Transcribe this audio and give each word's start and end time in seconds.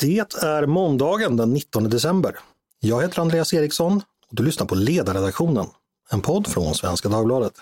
Det 0.00 0.34
är 0.42 0.66
måndagen 0.66 1.36
den 1.36 1.52
19 1.52 1.90
december. 1.90 2.38
Jag 2.80 3.02
heter 3.02 3.20
Andreas 3.20 3.54
Eriksson 3.54 3.96
och 4.30 4.36
du 4.36 4.42
lyssnar 4.42 4.66
på 4.66 4.74
Ledarredaktionen, 4.74 5.66
en 6.10 6.20
podd 6.20 6.46
från 6.46 6.74
Svenska 6.74 7.08
Dagbladet. 7.08 7.52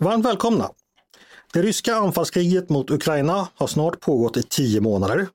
Varmt 0.00 0.26
välkomna! 0.26 0.70
Det 1.52 1.62
ryska 1.62 1.94
anfallskriget 1.94 2.68
mot 2.68 2.90
Ukraina 2.90 3.48
har 3.54 3.66
snart 3.66 4.00
pågått 4.00 4.36
i 4.36 4.42
tio 4.42 4.80
månader. 4.80 5.28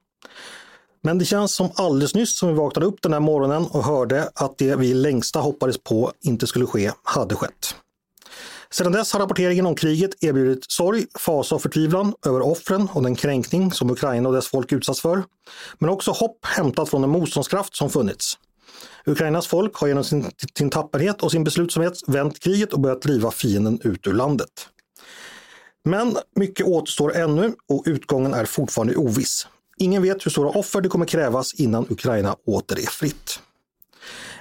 Men 1.03 1.17
det 1.17 1.25
känns 1.25 1.55
som 1.55 1.69
alldeles 1.75 2.15
nyss 2.15 2.37
som 2.37 2.49
vi 2.49 2.55
vaknade 2.55 2.85
upp 2.85 3.01
den 3.01 3.13
här 3.13 3.19
morgonen 3.19 3.65
och 3.65 3.83
hörde 3.83 4.29
att 4.35 4.57
det 4.57 4.75
vi 4.75 4.93
längsta 4.93 5.39
hoppades 5.39 5.83
på 5.83 6.11
inte 6.21 6.47
skulle 6.47 6.65
ske 6.65 6.91
hade 7.03 7.35
skett. 7.35 7.75
Sedan 8.73 8.91
dess 8.91 9.13
har 9.13 9.19
rapporteringen 9.19 9.65
om 9.65 9.75
kriget 9.75 10.23
erbjudit 10.23 10.71
sorg, 10.71 11.05
fasa 11.19 11.55
och 11.55 11.61
förtvivlan 11.61 12.13
över 12.25 12.41
offren 12.41 12.87
och 12.93 13.03
den 13.03 13.15
kränkning 13.15 13.71
som 13.71 13.89
Ukraina 13.89 14.29
och 14.29 14.35
dess 14.35 14.47
folk 14.47 14.71
utsatts 14.71 15.01
för. 15.01 15.23
Men 15.79 15.89
också 15.89 16.11
hopp 16.11 16.45
hämtat 16.45 16.89
från 16.89 17.01
den 17.01 17.09
motståndskraft 17.09 17.75
som 17.75 17.89
funnits. 17.89 18.37
Ukrainas 19.05 19.47
folk 19.47 19.75
har 19.75 19.87
genom 19.87 20.03
sin, 20.03 20.31
sin 20.57 20.69
tapperhet 20.69 21.21
och 21.23 21.31
sin 21.31 21.43
beslutsamhet 21.43 21.93
vänt 22.07 22.39
kriget 22.39 22.73
och 22.73 22.79
börjat 22.79 23.01
driva 23.01 23.31
fienden 23.31 23.79
ut 23.83 24.07
ur 24.07 24.13
landet. 24.13 24.67
Men 25.85 26.17
mycket 26.35 26.65
återstår 26.65 27.15
ännu 27.15 27.53
och 27.67 27.83
utgången 27.85 28.33
är 28.33 28.45
fortfarande 28.45 28.95
oviss. 28.95 29.47
Ingen 29.81 30.01
vet 30.01 30.25
hur 30.25 30.31
stora 30.31 30.49
offer 30.49 30.81
det 30.81 30.89
kommer 30.89 31.05
krävas 31.05 31.53
innan 31.53 31.85
Ukraina 31.89 32.35
åter 32.45 32.79
är 32.79 32.89
fritt. 32.89 33.39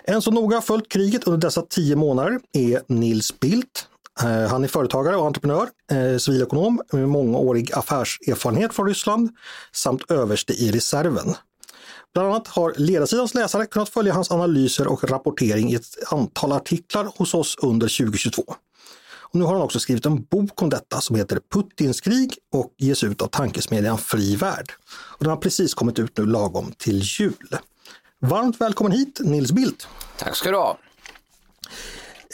En 0.05 0.23
som 0.23 0.35
noga 0.35 0.61
följt 0.61 0.89
kriget 0.89 1.27
under 1.27 1.39
dessa 1.39 1.63
tio 1.63 1.97
månader 1.97 2.41
är 2.53 2.83
Nils 2.87 3.41
Bildt. 3.41 3.87
Eh, 4.23 4.49
han 4.49 4.65
är 4.65 4.69
företagare 4.69 5.17
och 5.17 5.27
entreprenör, 5.27 5.69
eh, 5.93 6.19
civilekonom 6.19 6.83
med 6.93 7.09
mångårig 7.09 7.73
affärserfarenhet 7.73 8.75
från 8.75 8.87
Ryssland 8.87 9.31
samt 9.73 10.11
överste 10.11 10.53
i 10.53 10.71
reserven. 10.73 11.35
Bland 12.15 12.29
annat 12.29 12.49
har 12.49 12.75
ledarsidans 12.77 13.35
läsare 13.35 13.67
kunnat 13.67 13.89
följa 13.89 14.13
hans 14.13 14.31
analyser 14.31 14.87
och 14.87 15.11
rapportering 15.11 15.71
i 15.71 15.75
ett 15.75 16.13
antal 16.13 16.53
artiklar 16.53 17.09
hos 17.17 17.35
oss 17.35 17.57
under 17.63 17.89
2022. 17.89 18.43
Och 19.31 19.39
nu 19.39 19.45
har 19.45 19.53
han 19.53 19.63
också 19.63 19.81
skrivit 19.81 20.07
en 20.07 20.23
bok 20.23 20.63
om 20.63 20.71
detta 20.71 21.01
som 21.01 21.17
heter 21.17 21.41
Putins 21.53 22.01
krig 22.01 22.39
och 22.53 22.75
ges 22.79 23.05
ut 23.05 23.23
av 23.23 23.27
tankesmedjan 23.27 23.99
Fri 23.99 24.37
Värld. 24.37 24.73
Och 24.91 25.25
den 25.25 25.31
har 25.31 25.37
precis 25.37 25.75
kommit 25.75 25.99
ut 25.99 26.19
nu 26.19 26.27
lagom 26.27 26.73
till 26.79 27.01
jul. 27.03 27.57
Varmt 28.21 28.61
välkommen 28.61 28.93
hit 28.93 29.21
Nils 29.21 29.53
Bildt! 29.53 29.89
Tack 30.19 30.37
ska 30.37 30.51
du 30.51 30.57
ha! 30.57 30.79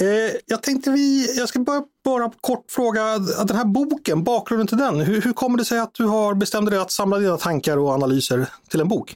Eh, 0.01 0.37
jag 0.47 0.63
tänkte 0.63 0.91
vi, 0.91 1.37
jag 1.39 1.49
ska 1.49 1.59
bara, 1.59 1.83
bara 2.05 2.33
kort 2.41 2.65
fråga, 2.71 3.19
den 3.19 3.57
här 3.57 3.65
boken, 3.65 4.25
bakgrunden 4.25 4.67
till 4.67 4.79
den, 4.79 5.01
hur, 5.01 5.21
hur 5.21 5.33
kommer 5.33 5.59
det 5.59 5.65
sig 5.65 5.79
att 5.79 5.95
du 5.95 6.05
har 6.05 6.35
bestämt 6.35 6.71
dig 6.71 6.79
att 6.79 6.93
samla 6.93 7.19
dina 7.19 7.37
tankar 7.37 7.77
och 7.77 7.91
analyser 7.91 8.47
till 8.69 8.81
en 8.81 8.89
bok? 8.89 9.15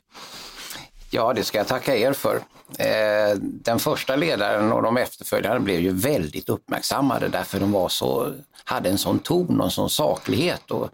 Ja, 1.11 1.33
det 1.33 1.45
ska 1.45 1.59
jag 1.59 1.67
tacka 1.67 1.97
er 1.97 2.13
för. 2.13 2.37
Eh, 2.79 3.37
den 3.41 3.79
första 3.79 4.17
ledaren 4.17 4.73
och 4.73 4.83
de 4.83 4.97
efterföljande 4.97 5.61
blev 5.61 5.81
ju 5.81 5.93
väldigt 5.93 6.49
uppmärksammade 6.49 7.29
därför 7.29 7.61
de 7.61 7.73
var 7.73 7.89
så, 7.89 8.33
hade 8.65 8.89
en 8.89 8.99
sån 8.99 9.19
ton 9.19 9.61
och 9.61 9.65
en 9.65 9.71
sån 9.71 9.91
saklighet 9.91 10.71
och 10.71 10.89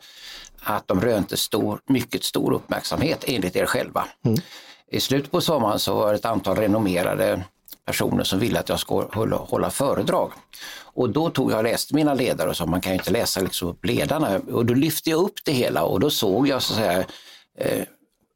att 0.62 0.88
de 0.88 1.00
rönte 1.00 1.36
stor, 1.36 1.80
mycket 1.88 2.24
stor 2.24 2.52
uppmärksamhet 2.52 3.24
enligt 3.26 3.56
er 3.56 3.66
själva. 3.66 4.04
Mm. 4.24 4.38
I 4.90 5.00
slutet 5.00 5.30
på 5.30 5.40
sommaren 5.40 5.78
så 5.78 5.94
var 5.94 6.12
det 6.12 6.18
ett 6.18 6.24
antal 6.24 6.56
renommerade 6.56 7.44
personer 7.86 8.24
som 8.24 8.38
ville 8.38 8.60
att 8.60 8.68
jag 8.68 8.80
skulle 8.80 9.06
hålla, 9.12 9.70
föredrag. 9.70 10.32
Och 10.82 11.10
då 11.10 11.30
tog 11.30 11.52
jag 11.52 11.58
och 11.58 11.64
läste 11.64 11.94
mina 11.94 12.14
ledare 12.14 12.50
och 12.50 12.56
sa 12.56 12.66
man 12.66 12.80
kan 12.80 12.92
ju 12.92 12.98
inte 12.98 13.10
läsa 13.10 13.40
liksom 13.40 13.68
upp 13.68 13.84
ledarna 13.84 14.40
och 14.52 14.66
då 14.66 14.74
lyfte 14.74 15.10
jag 15.10 15.20
upp 15.20 15.44
det 15.44 15.52
hela 15.52 15.82
och 15.82 16.00
då 16.00 16.10
såg 16.10 16.48
jag 16.48 16.62
så 16.62 16.72
att 16.72 16.78
säga 16.78 17.04
eh, 17.58 17.84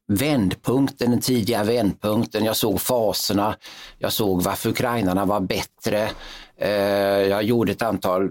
vändpunkten, 0.07 1.11
den 1.11 1.21
tidiga 1.21 1.63
vändpunkten. 1.63 2.45
Jag 2.45 2.55
såg 2.55 2.81
faserna. 2.81 3.55
Jag 3.97 4.13
såg 4.13 4.43
varför 4.43 4.69
ukrainarna 4.69 5.25
var 5.25 5.39
bättre. 5.39 6.09
Eh, 6.57 6.69
jag 7.29 7.43
gjorde 7.43 7.71
ett 7.71 7.81
antal 7.81 8.29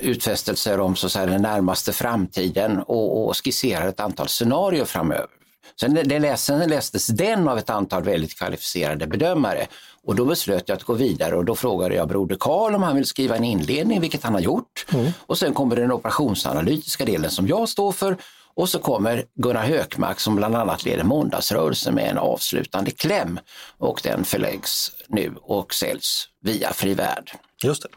utfästelser 0.00 0.80
om 0.80 0.96
så 0.96 1.08
säga, 1.08 1.26
den 1.26 1.42
närmaste 1.42 1.92
framtiden 1.92 2.78
och, 2.78 3.28
och 3.28 3.36
skisserade 3.36 3.88
ett 3.88 4.00
antal 4.00 4.28
scenarier 4.28 4.84
framöver. 4.84 5.26
Sen, 5.80 5.94
det 5.94 6.18
läs, 6.18 6.44
sen 6.44 6.68
lästes 6.68 7.06
den 7.06 7.48
av 7.48 7.58
ett 7.58 7.70
antal 7.70 8.02
väldigt 8.02 8.38
kvalificerade 8.38 9.06
bedömare 9.06 9.66
och 10.04 10.14
då 10.14 10.24
beslöt 10.24 10.68
jag 10.68 10.76
att 10.76 10.82
gå 10.82 10.92
vidare 10.92 11.36
och 11.36 11.44
då 11.44 11.54
frågade 11.54 11.94
jag 11.94 12.08
broder 12.08 12.36
Karl 12.40 12.74
om 12.74 12.82
han 12.82 12.96
vill 12.96 13.06
skriva 13.06 13.36
en 13.36 13.44
inledning, 13.44 14.00
vilket 14.00 14.22
han 14.22 14.34
har 14.34 14.40
gjort. 14.40 14.86
Mm. 14.92 15.12
Och 15.18 15.38
sen 15.38 15.54
kommer 15.54 15.76
den 15.76 15.92
operationsanalytiska 15.92 17.04
delen 17.04 17.30
som 17.30 17.48
jag 17.48 17.68
står 17.68 17.92
för 17.92 18.16
och 18.56 18.68
så 18.68 18.78
kommer 18.78 19.24
Gunnar 19.34 19.62
Hökmark 19.62 20.20
som 20.20 20.36
bland 20.36 20.56
annat 20.56 20.84
leder 20.84 21.04
måndagsrörelsen 21.04 21.94
med 21.94 22.10
en 22.10 22.18
avslutande 22.18 22.90
kläm 22.90 23.40
och 23.78 24.00
den 24.02 24.24
förläggs 24.24 24.92
nu 25.08 25.34
och 25.42 25.74
säljs 25.74 26.28
via 26.40 26.72
Fri 26.72 26.94
Värld. 26.94 27.30
Just 27.64 27.82
det. 27.82 27.88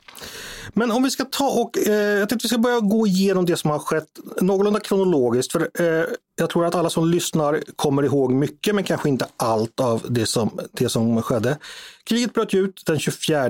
Men 0.73 0.91
om 0.91 1.03
vi 1.03 1.11
ska 1.11 1.25
ta 1.25 1.49
och 1.49 1.77
eh, 1.77 1.93
jag 1.93 2.29
tänkte 2.29 2.45
vi 2.45 2.49
ska 2.49 2.57
börja 2.57 2.79
gå 2.79 3.07
igenom 3.07 3.45
det 3.45 3.57
som 3.57 3.71
har 3.71 3.79
skett 3.79 4.19
någorlunda 4.41 4.79
kronologiskt. 4.79 5.51
För 5.51 5.69
eh, 5.79 6.05
jag 6.35 6.49
tror 6.49 6.65
att 6.65 6.75
alla 6.75 6.89
som 6.89 7.07
lyssnar 7.07 7.63
kommer 7.75 8.03
ihåg 8.03 8.31
mycket 8.31 8.75
men 8.75 8.83
kanske 8.83 9.09
inte 9.09 9.25
allt 9.37 9.79
av 9.79 10.05
det 10.09 10.25
som, 10.25 10.59
det 10.71 10.89
som 10.89 11.21
skedde. 11.21 11.57
Kriget 12.03 12.33
bröt 12.33 12.53
ut 12.53 12.83
den 12.85 12.99
24 12.99 13.47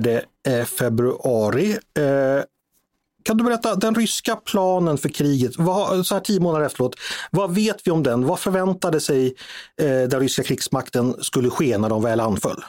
eh, 0.47 0.65
februari. 0.65 1.71
Eh, 1.71 2.43
kan 3.27 3.37
du 3.37 3.43
berätta 3.43 3.75
den 3.75 3.95
ryska 3.95 4.35
planen 4.35 4.97
för 4.97 5.09
kriget, 5.09 5.51
vad, 5.57 6.05
så 6.05 6.15
här 6.15 6.21
tio 6.21 6.39
månader 6.39 6.65
efteråt, 6.65 6.95
vad 7.31 7.55
vet 7.55 7.87
vi 7.87 7.91
om 7.91 8.03
den? 8.03 8.25
Vad 8.25 8.39
förväntade 8.39 8.99
sig 9.01 9.35
eh, 9.81 9.85
den 9.85 10.19
ryska 10.19 10.43
krigsmakten 10.43 11.15
skulle 11.21 11.49
ske 11.49 11.77
när 11.77 11.89
de 11.89 12.03
väl 12.03 12.19
anföll? 12.19 12.63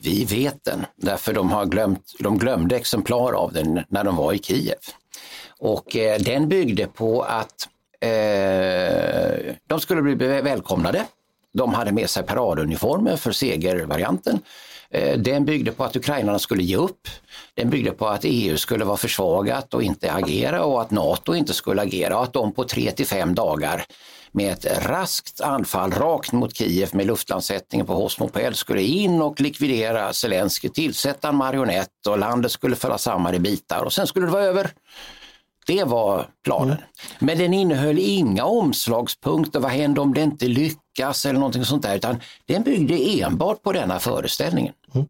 Vi 0.00 0.24
vet 0.24 0.64
den, 0.64 0.86
därför 0.96 1.32
de, 1.32 1.50
har 1.50 1.66
glömt, 1.66 2.12
de 2.18 2.38
glömde 2.38 2.76
exemplar 2.76 3.32
av 3.32 3.52
den 3.52 3.80
när 3.88 4.04
de 4.04 4.16
var 4.16 4.32
i 4.32 4.38
Kiev. 4.38 4.76
Och 5.58 5.96
eh, 5.96 6.20
den 6.20 6.48
byggde 6.48 6.86
på 6.86 7.22
att 7.22 7.68
eh, 8.00 9.54
de 9.66 9.80
skulle 9.80 10.02
bli 10.02 10.26
välkomnade. 10.26 11.04
De 11.54 11.74
hade 11.74 11.92
med 11.92 12.10
sig 12.10 12.22
paraduniformer 12.22 13.16
för 13.16 13.32
segervarianten. 13.32 14.38
Eh, 14.90 15.18
den 15.18 15.44
byggde 15.44 15.72
på 15.72 15.84
att 15.84 15.96
ukrainarna 15.96 16.38
skulle 16.38 16.62
ge 16.62 16.76
upp. 16.76 17.08
Den 17.54 17.70
byggde 17.70 17.90
på 17.90 18.06
att 18.06 18.20
EU 18.24 18.56
skulle 18.56 18.84
vara 18.84 18.96
försvagat 18.96 19.74
och 19.74 19.82
inte 19.82 20.12
agera 20.12 20.64
och 20.64 20.82
att 20.82 20.90
NATO 20.90 21.34
inte 21.34 21.54
skulle 21.54 21.82
agera 21.82 22.16
och 22.16 22.22
att 22.22 22.32
de 22.32 22.52
på 22.52 22.64
tre 22.64 22.90
till 22.90 23.06
fem 23.06 23.34
dagar 23.34 23.84
med 24.32 24.52
ett 24.52 24.86
raskt 24.86 25.40
anfall 25.40 25.90
rakt 25.90 26.32
mot 26.32 26.56
Kiev 26.56 26.88
med 26.92 27.06
luftlandsättningen 27.06 27.86
på 27.86 27.94
Hosmopel 27.94 28.54
skulle 28.54 28.82
in 28.82 29.22
och 29.22 29.40
likvidera 29.40 30.12
Zelensky, 30.12 30.68
tillsätta 30.68 31.28
en 31.28 31.36
marionett 31.36 32.06
och 32.08 32.18
landet 32.18 32.52
skulle 32.52 32.76
falla 32.76 32.98
samman 32.98 33.34
i 33.34 33.38
bitar 33.38 33.82
och 33.82 33.92
sen 33.92 34.06
skulle 34.06 34.26
det 34.26 34.32
vara 34.32 34.44
över. 34.44 34.70
Det 35.66 35.84
var 35.84 36.28
planen. 36.44 36.76
Mm. 36.76 36.82
Men 37.18 37.38
den 37.38 37.54
innehöll 37.54 37.98
inga 37.98 38.44
omslagspunkter, 38.44 39.60
vad 39.60 39.70
händer 39.70 40.02
om 40.02 40.14
det 40.14 40.22
inte 40.22 40.48
lyckas 40.48 41.26
eller 41.26 41.38
någonting 41.38 41.64
sånt 41.64 41.82
där, 41.82 41.96
utan 41.96 42.20
den 42.46 42.62
byggde 42.62 43.20
enbart 43.20 43.62
på 43.62 43.72
denna 43.72 43.98
föreställningen. 43.98 44.72
Mm. 44.94 45.06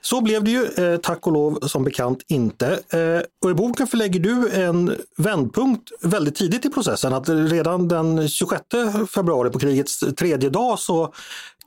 Så 0.00 0.20
blev 0.20 0.44
det 0.44 0.50
ju 0.50 0.64
eh, 0.64 1.00
tack 1.00 1.26
och 1.26 1.32
lov 1.32 1.58
som 1.62 1.84
bekant 1.84 2.22
inte. 2.28 2.66
Eh, 2.68 3.22
och 3.44 3.50
I 3.50 3.54
boken 3.54 3.86
förlägger 3.86 4.20
du 4.20 4.50
en 4.52 4.96
vändpunkt 5.16 5.92
väldigt 6.00 6.34
tidigt 6.34 6.64
i 6.64 6.70
processen, 6.70 7.12
att 7.12 7.28
redan 7.28 7.88
den 7.88 8.28
26 8.28 8.62
februari 9.14 9.50
på 9.50 9.58
krigets 9.58 9.98
tredje 10.16 10.50
dag 10.50 10.78
så 10.78 11.12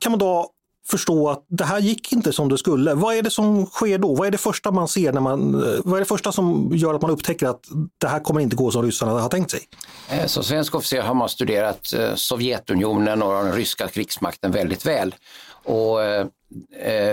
kan 0.00 0.12
man 0.12 0.18
då 0.18 0.50
förstå 0.86 1.30
att 1.30 1.44
det 1.48 1.64
här 1.64 1.78
gick 1.78 2.12
inte 2.12 2.32
som 2.32 2.48
det 2.48 2.58
skulle. 2.58 2.94
Vad 2.94 3.14
är 3.14 3.22
det 3.22 3.30
som 3.30 3.66
sker 3.66 3.98
då? 3.98 4.14
Vad 4.14 4.26
är 4.26 4.30
det 4.30 4.38
första 4.38 4.70
man 4.70 4.88
ser 4.88 5.12
när 5.12 5.20
man, 5.20 5.54
eh, 5.54 5.80
vad 5.84 5.94
är 5.94 6.00
det 6.00 6.04
första 6.04 6.32
som 6.32 6.70
gör 6.74 6.94
att 6.94 7.02
man 7.02 7.10
upptäcker 7.10 7.46
att 7.46 7.60
det 7.98 8.08
här 8.08 8.20
kommer 8.20 8.40
inte 8.40 8.56
gå 8.56 8.70
som 8.70 8.82
ryssarna 8.82 9.12
har 9.12 9.28
tänkt 9.28 9.50
sig? 9.50 9.60
Eh, 10.10 10.26
som 10.26 10.44
svensk 10.44 10.74
officer 10.74 11.02
har 11.02 11.14
man 11.14 11.28
studerat 11.28 11.92
eh, 11.92 12.14
Sovjetunionen 12.14 13.22
och 13.22 13.44
den 13.44 13.52
ryska 13.52 13.88
krigsmakten 13.88 14.52
väldigt 14.52 14.86
väl. 14.86 15.14
Och 15.64 15.98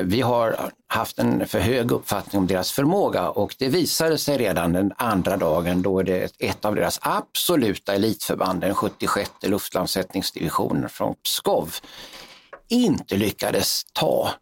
vi 0.04 0.21
har 0.21 0.71
haft 0.88 1.19
en 1.19 1.48
för 1.48 1.60
hög 1.60 1.92
uppfattning 1.92 2.39
om 2.39 2.48
deras 2.48 2.71
förmåga 2.71 3.30
och 3.30 3.56
det 3.60 3.68
visade 3.68 4.18
sig 4.18 4.38
redan 4.38 4.74
den 4.74 4.94
andra 4.98 5.38
dagen 5.38 5.81
då 5.81 6.04
det 6.04 6.31
ett 6.39 6.66
av 6.66 6.75
deras 6.75 7.00
absoluta 7.01 7.94
elitförband, 7.94 8.62
den 8.62 8.75
76 8.75 9.31
luftlandsättningsdivisionen 9.42 10.89
från 10.89 11.16
Pskov, 11.16 11.75
inte 12.69 13.18
lyckades 13.18 13.83
ta 13.94 14.33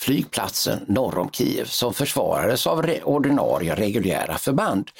flygplatsen 0.00 0.84
norr 0.88 1.18
om 1.18 1.30
Kiev 1.30 1.64
som 1.64 1.94
försvarades 1.94 2.66
av 2.66 2.90
ordinarie 3.04 3.74
reguljära 3.74 4.38
förband. 4.38 4.90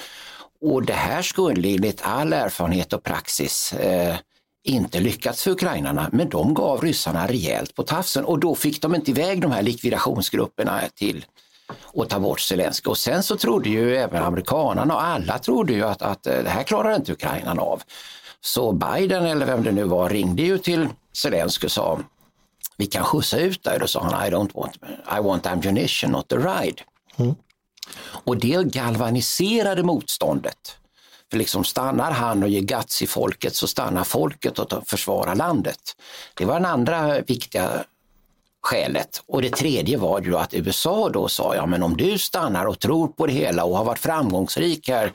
Och 0.61 0.85
det 0.85 0.93
här 0.93 1.21
skulle 1.21 1.69
enligt 1.69 2.01
all 2.03 2.33
erfarenhet 2.33 2.93
och 2.93 3.03
praxis 3.03 3.73
eh, 3.73 4.15
inte 4.63 4.99
lyckats 4.99 5.43
för 5.43 5.51
ukrainarna, 5.51 6.09
men 6.11 6.29
de 6.29 6.53
gav 6.53 6.81
ryssarna 6.81 7.27
rejält 7.27 7.75
på 7.75 7.83
tafsen 7.83 8.25
och 8.25 8.39
då 8.39 8.55
fick 8.55 8.81
de 8.81 8.95
inte 8.95 9.11
iväg 9.11 9.41
de 9.41 9.51
här 9.51 9.61
likvidationsgrupperna 9.61 10.81
till 10.95 11.25
att 11.95 12.09
ta 12.09 12.19
bort 12.19 12.39
Zelenskyj. 12.39 12.89
Och 12.89 12.97
sen 12.97 13.23
så 13.23 13.37
trodde 13.37 13.69
ju 13.69 13.95
även 13.95 14.23
amerikanerna 14.23 14.95
och 14.95 15.03
alla 15.03 15.39
trodde 15.39 15.73
ju 15.73 15.83
att, 15.83 16.01
att 16.01 16.27
eh, 16.27 16.43
det 16.43 16.49
här 16.49 16.63
klarar 16.63 16.95
inte 16.95 17.11
Ukraina 17.11 17.61
av. 17.61 17.81
Så 18.41 18.71
Biden 18.71 19.25
eller 19.25 19.45
vem 19.45 19.63
det 19.63 19.71
nu 19.71 19.83
var 19.83 20.09
ringde 20.09 20.41
ju 20.41 20.57
till 20.57 20.87
Zelenskyj 21.13 21.65
och 21.65 21.71
sa 21.71 21.99
vi 22.77 22.85
kan 22.85 23.03
skjutsa 23.03 23.37
ut 23.37 23.63
dig. 23.63 23.79
Då 23.79 23.87
sa 23.87 24.03
han 24.03 24.27
I, 24.27 24.31
don't 24.31 24.53
want, 24.53 24.75
I 25.17 25.19
want 25.21 25.45
ammunition, 25.45 26.11
not 26.11 26.27
the 26.27 26.35
ride. 26.35 26.81
Mm. 27.17 27.35
Och 28.03 28.37
det 28.37 28.63
galvaniserade 28.63 29.83
motståndet. 29.83 30.77
För 31.31 31.37
liksom 31.37 31.63
stannar 31.63 32.11
han 32.11 32.43
och 32.43 32.49
ger 32.49 32.61
guts 32.61 33.01
i 33.01 33.07
folket 33.07 33.55
så 33.55 33.67
stannar 33.67 34.03
folket 34.03 34.59
och 34.59 34.87
försvarar 34.87 35.35
landet. 35.35 35.79
Det 36.33 36.45
var 36.45 36.53
den 36.53 36.65
andra 36.65 37.21
viktiga 37.21 37.83
skälet. 38.61 39.23
Och 39.27 39.41
det 39.41 39.49
tredje 39.49 39.97
var 39.97 40.21
ju 40.21 40.37
att 40.37 40.53
USA 40.53 41.09
då 41.09 41.27
sa, 41.27 41.55
ja 41.55 41.65
men 41.65 41.83
om 41.83 41.97
du 41.97 42.17
stannar 42.17 42.65
och 42.65 42.79
tror 42.79 43.07
på 43.07 43.27
det 43.27 43.33
hela 43.33 43.63
och 43.63 43.77
har 43.77 43.85
varit 43.85 43.99
framgångsrik 43.99 44.89
här 44.89 45.13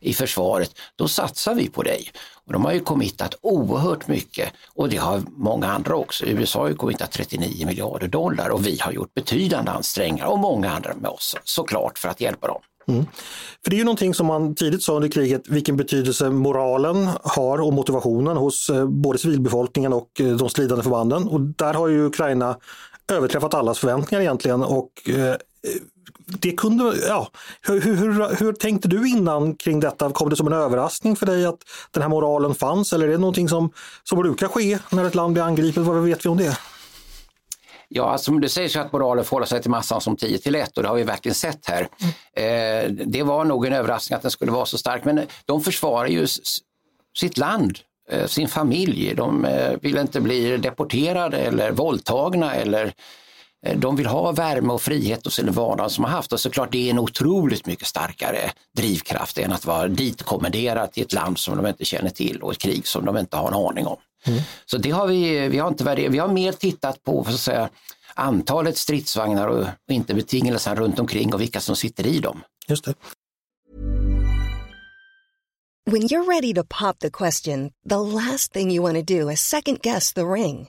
i 0.00 0.14
försvaret, 0.14 0.78
då 0.96 1.08
satsar 1.08 1.54
vi 1.54 1.68
på 1.68 1.82
dig. 1.82 2.10
Och 2.46 2.52
de 2.52 2.64
har 2.64 2.72
ju 2.72 2.80
committat 2.80 3.34
oerhört 3.40 4.08
mycket 4.08 4.52
och 4.74 4.88
det 4.88 4.96
har 4.96 5.22
många 5.36 5.66
andra 5.66 5.96
också. 5.96 6.26
USA 6.26 6.60
har 6.60 6.68
ju 6.68 6.74
committat 6.74 7.12
39 7.12 7.66
miljarder 7.66 8.08
dollar 8.08 8.48
och 8.48 8.66
vi 8.66 8.78
har 8.80 8.92
gjort 8.92 9.14
betydande 9.14 9.70
ansträngningar 9.70 10.26
och 10.26 10.38
många 10.38 10.70
andra 10.70 10.94
med 10.94 11.10
oss 11.10 11.36
såklart 11.44 11.98
för 11.98 12.08
att 12.08 12.20
hjälpa 12.20 12.46
dem. 12.46 12.60
Mm. 12.88 13.06
För 13.64 13.70
det 13.70 13.76
är 13.76 13.78
ju 13.78 13.84
någonting 13.84 14.14
som 14.14 14.26
man 14.26 14.54
tidigt 14.54 14.82
sa 14.82 14.96
under 14.96 15.08
kriget, 15.08 15.48
vilken 15.48 15.76
betydelse 15.76 16.30
moralen 16.30 17.08
har 17.22 17.60
och 17.60 17.72
motivationen 17.72 18.36
hos 18.36 18.70
eh, 18.70 18.86
både 18.86 19.18
civilbefolkningen 19.18 19.92
och 19.92 20.20
eh, 20.20 20.36
de 20.36 20.48
stridande 20.48 20.82
förbanden. 20.82 21.28
Och 21.28 21.40
där 21.40 21.74
har 21.74 21.88
ju 21.88 22.06
Ukraina 22.06 22.56
överträffat 23.12 23.54
allas 23.54 23.78
förväntningar 23.78 24.22
egentligen 24.22 24.62
och 24.62 25.08
eh, 25.08 25.34
det 26.26 26.52
kunde, 26.52 26.96
ja, 27.08 27.30
hur, 27.62 27.80
hur, 27.80 28.36
hur, 28.36 28.52
tänkte 28.52 28.88
du 28.88 29.08
innan 29.08 29.54
kring 29.54 29.80
detta? 29.80 30.10
Kom 30.10 30.30
det 30.30 30.36
som 30.36 30.46
en 30.46 30.52
överraskning 30.52 31.16
för 31.16 31.26
dig 31.26 31.46
att 31.46 31.58
den 31.90 32.02
här 32.02 32.10
moralen 32.10 32.54
fanns 32.54 32.92
eller 32.92 33.08
är 33.08 33.12
det 33.12 33.18
någonting 33.18 33.48
som, 33.48 33.72
som 34.02 34.18
brukar 34.18 34.48
ske 34.48 34.78
när 34.90 35.04
ett 35.04 35.14
land 35.14 35.32
blir 35.32 35.42
angripet? 35.42 35.82
Vad 35.82 36.04
vet 36.04 36.24
vi 36.24 36.28
om 36.28 36.36
det? 36.36 36.58
Ja, 37.88 38.10
alltså, 38.10 38.32
det 38.32 38.48
sägs 38.48 38.76
ju 38.76 38.80
att 38.80 38.92
moralen 38.92 39.24
förhåller 39.24 39.46
sig 39.46 39.62
till 39.62 39.70
massan 39.70 40.00
som 40.00 40.16
10 40.16 40.38
till 40.38 40.54
1 40.54 40.76
och 40.76 40.82
det 40.82 40.88
har 40.88 40.96
vi 40.96 41.02
verkligen 41.02 41.34
sett 41.34 41.66
här. 41.66 41.88
Mm. 42.34 42.98
Eh, 42.98 43.06
det 43.06 43.22
var 43.22 43.44
nog 43.44 43.66
en 43.66 43.72
överraskning 43.72 44.16
att 44.16 44.22
den 44.22 44.30
skulle 44.30 44.52
vara 44.52 44.66
så 44.66 44.78
stark, 44.78 45.04
men 45.04 45.18
eh, 45.18 45.24
de 45.44 45.60
försvarar 45.60 46.08
ju 46.08 46.26
sitt 47.16 47.38
land, 47.38 47.78
eh, 48.10 48.26
sin 48.26 48.48
familj. 48.48 49.14
De 49.14 49.44
eh, 49.44 49.72
vill 49.80 49.98
inte 49.98 50.20
bli 50.20 50.56
deporterade 50.56 51.38
eller 51.38 51.70
våldtagna 51.70 52.54
eller 52.54 52.86
Eh, 52.86 52.92
de 53.76 53.96
vill 53.96 54.06
ha 54.06 54.32
värme 54.32 54.72
och 54.72 54.82
frihet 54.82 55.26
och 55.26 55.32
sin 55.32 55.52
vardag 55.52 55.90
som 55.90 56.04
har 56.04 56.10
haft 56.10 56.32
och 56.32 56.40
såklart 56.40 56.72
det 56.72 56.86
är 56.86 56.90
en 56.90 56.98
otroligt 56.98 57.66
mycket 57.66 57.86
starkare 57.86 58.52
drivkraft 58.76 59.38
än 59.38 59.52
att 59.52 59.66
vara 59.66 59.88
ditkommenderad 59.88 60.92
till 60.92 61.02
ett 61.02 61.12
land 61.12 61.38
som 61.38 61.56
de 61.56 61.66
inte 61.66 61.84
känner 61.84 62.10
till 62.10 62.42
och 62.42 62.52
ett 62.52 62.58
krig 62.58 62.86
som 62.86 63.04
de 63.04 63.16
inte 63.16 63.36
har 63.36 63.48
en 63.48 63.54
aning 63.54 63.86
om. 63.86 63.96
Mm. 64.26 64.40
Så 64.66 64.78
det 64.78 64.90
har 64.90 65.06
vi, 65.06 65.48
vi 65.48 65.58
har 65.58 65.68
inte 65.68 65.84
värderat, 65.84 66.12
vi 66.12 66.18
har 66.18 66.28
mer 66.28 66.52
tittat 66.52 67.02
på 67.02 67.24
så 67.24 67.30
att 67.30 67.40
säga, 67.40 67.68
antalet 68.14 68.78
stridsvagnar 68.78 69.48
och, 69.48 69.66
inte 69.90 70.14
betingelserna 70.14 70.80
runt 70.80 70.98
omkring 70.98 71.34
och 71.34 71.40
vilka 71.40 71.60
som 71.60 71.76
sitter 71.76 72.06
i 72.06 72.18
dem. 72.18 72.42
Just 72.68 72.84
det. 72.84 72.94
When 75.90 76.02
you're 76.02 76.24
ready 76.24 76.54
to 76.54 76.64
pop 76.64 76.98
the 76.98 77.10
question, 77.10 77.72
the 77.88 77.96
last 77.96 78.52
thing 78.52 78.70
you 78.70 78.82
want 78.82 79.06
to 79.06 79.14
do 79.18 79.30
is 79.30 79.40
second 79.40 79.80
guess 79.82 80.12
the 80.12 80.24
ring. 80.24 80.68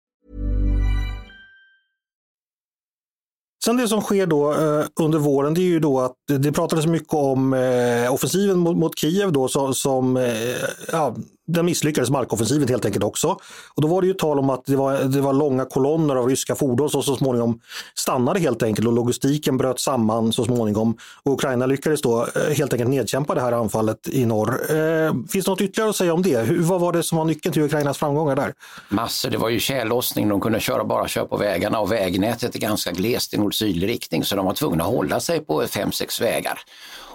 Sen 3.65 3.77
det 3.77 3.87
som 3.87 4.01
sker 4.01 4.25
då 4.25 4.53
eh, 4.53 4.85
under 4.99 5.19
våren 5.19 5.53
det 5.53 5.61
är 5.61 5.63
ju 5.63 5.79
då 5.79 5.99
att 5.99 6.15
det 6.39 6.51
pratades 6.51 6.85
mycket 6.85 7.13
om 7.13 7.53
eh, 7.53 8.13
offensiven 8.13 8.59
mot, 8.59 8.77
mot 8.77 8.99
Kiev 8.99 9.31
då 9.31 9.47
som, 9.47 9.73
som 9.73 10.17
eh, 10.17 10.55
ja, 10.91 11.15
den 11.47 11.65
misslyckades 11.65 12.09
markoffensiven 12.09 12.67
helt 12.67 12.85
enkelt 12.85 13.03
också. 13.03 13.27
Och 13.75 13.81
då 13.81 13.87
var 13.87 14.01
det 14.01 14.07
ju 14.07 14.13
tal 14.13 14.39
om 14.39 14.49
att 14.49 14.65
det 14.65 14.75
var, 14.75 14.97
det 14.97 15.21
var 15.21 15.33
långa 15.33 15.65
kolonner 15.65 16.15
av 16.15 16.27
ryska 16.27 16.55
fordon 16.55 16.89
som 16.89 17.03
så 17.03 17.15
småningom 17.15 17.59
stannade 17.95 18.39
helt 18.39 18.63
enkelt 18.63 18.87
och 18.87 18.93
logistiken 18.93 19.57
bröt 19.57 19.79
samman 19.79 20.33
så 20.33 20.45
småningom. 20.45 20.97
Och 21.23 21.33
Ukraina 21.33 21.65
lyckades 21.65 22.01
då 22.01 22.21
eh, 22.21 22.55
helt 22.57 22.73
enkelt 22.73 22.89
nedkämpa 22.89 23.35
det 23.35 23.41
här 23.41 23.51
anfallet 23.51 24.07
i 24.07 24.25
norr. 24.25 24.75
Eh, 24.75 25.13
finns 25.31 25.45
det 25.45 25.51
något 25.51 25.61
ytterligare 25.61 25.89
att 25.89 25.95
säga 25.95 26.13
om 26.13 26.21
det? 26.21 26.37
Hur, 26.37 26.61
vad 26.61 26.81
var 26.81 26.93
det 26.93 27.03
som 27.03 27.17
var 27.17 27.25
nyckeln 27.25 27.53
till 27.53 27.63
Ukrainas 27.63 27.97
framgångar 27.97 28.35
där? 28.35 28.53
Massor, 28.89 29.29
det 29.29 29.37
var 29.37 29.49
ju 29.49 29.59
tjällossning, 29.59 30.29
de 30.29 30.41
kunde 30.41 30.59
köra, 30.59 30.83
bara 30.83 31.07
köra 31.07 31.25
på 31.25 31.37
vägarna 31.37 31.79
och 31.79 31.91
vägnätet 31.91 32.55
är 32.55 32.59
ganska 32.59 32.91
glest 32.91 33.33
i 33.33 33.37
nord-sydlig 33.37 33.87
riktning 33.87 34.23
så 34.23 34.35
de 34.35 34.45
var 34.45 34.53
tvungna 34.53 34.83
att 34.83 34.89
hålla 34.89 35.19
sig 35.19 35.39
på 35.39 35.67
fem, 35.67 35.91
sex 35.91 36.21
vägar 36.21 36.59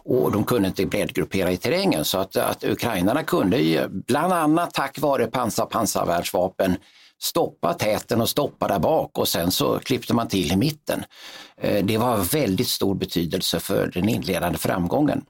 och 0.06 0.32
de 0.32 0.44
kunde 0.44 0.69
inte 0.69 0.87
breddgruppera 0.87 1.53
i 1.53 1.56
terrängen 1.56 2.05
så 2.05 2.19
att, 2.19 2.37
att 2.37 2.64
ukrainarna 2.64 3.23
kunde 3.23 3.58
ju, 3.58 3.88
bland 3.88 4.32
annat 4.32 4.75
tack 4.75 4.99
vare 4.99 5.26
pansar 5.26 5.67
pansarvärnsvapen 5.67 6.76
stoppa 7.19 7.75
täten 7.75 8.20
och 8.20 8.29
stoppa 8.29 8.69
där 8.69 8.79
bak 8.79 9.19
och 9.19 9.29
sen 9.29 9.50
så 9.50 9.79
klippte 9.79 10.14
man 10.14 10.29
till 10.29 10.53
i 10.53 10.56
mitten. 10.56 11.05
Eh, 11.61 11.85
det 11.85 11.99
var 11.99 12.17
väldigt 12.17 12.69
stor 12.69 12.94
betydelse 12.94 13.61
för 13.61 13.91
den 13.94 14.08
inledande 14.08 14.58
framgången. 14.58 15.25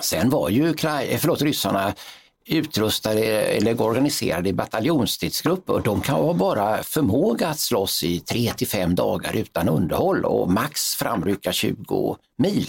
Sen 0.00 0.30
var 0.30 0.48
ju 0.48 0.68
Ukra 0.68 1.02
eh, 1.02 1.18
förlåt, 1.18 1.42
ryssarna 1.42 1.94
utrustade 2.46 3.24
eller 3.24 3.80
organiserade 3.80 4.48
i 4.48 4.52
bataljonsstridsgrupper. 4.52 5.80
De 5.84 6.00
kan 6.00 6.14
ha 6.14 6.34
bara 6.34 6.82
förmåga 6.82 7.48
att 7.48 7.60
slåss 7.60 8.04
i 8.04 8.20
3 8.20 8.52
till 8.52 8.68
5 8.68 8.94
dagar 8.94 9.36
utan 9.36 9.68
underhåll 9.68 10.24
och 10.24 10.50
max 10.50 10.94
framrycka 10.94 11.52
20 11.52 12.16
mil. 12.38 12.66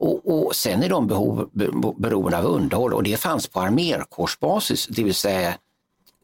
Och, 0.00 0.46
och 0.46 0.56
sen 0.56 0.82
är 0.82 0.88
de 0.88 1.06
behov, 1.06 1.50
beroende 1.96 2.38
av 2.38 2.44
underhåll 2.44 2.94
och 2.94 3.02
det 3.02 3.16
fanns 3.16 3.46
på 3.46 3.60
armékårsbasis, 3.60 4.86
det 4.86 5.04
vill 5.04 5.14
säga 5.14 5.54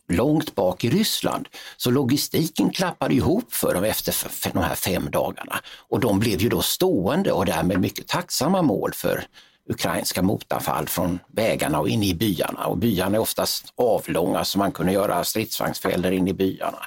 långt 0.08 0.54
bak 0.54 0.84
i 0.84 0.90
Ryssland. 0.90 1.48
Så 1.76 1.90
logistiken 1.90 2.70
klappade 2.70 3.14
ihop 3.14 3.52
för 3.52 3.74
dem 3.74 3.84
efter 3.84 4.52
de 4.52 4.58
här 4.58 4.74
fem 4.74 5.10
dagarna 5.10 5.60
och 5.88 6.00
de 6.00 6.18
blev 6.18 6.40
ju 6.40 6.48
då 6.48 6.62
stående 6.62 7.32
och 7.32 7.46
därmed 7.46 7.80
mycket 7.80 8.08
tacksamma 8.08 8.62
mål 8.62 8.92
för 8.94 9.26
ukrainska 9.68 10.22
motanfall 10.22 10.88
från 10.88 11.18
vägarna 11.28 11.80
och 11.80 11.88
in 11.88 12.02
i 12.02 12.14
byarna. 12.14 12.66
Och 12.66 12.78
byarna 12.78 13.16
är 13.16 13.20
oftast 13.20 13.72
avlånga 13.76 14.44
så 14.44 14.58
man 14.58 14.72
kunde 14.72 14.92
göra 14.92 15.24
stridsvagnsfällor 15.24 16.12
in 16.12 16.28
i 16.28 16.32
byarna. 16.32 16.78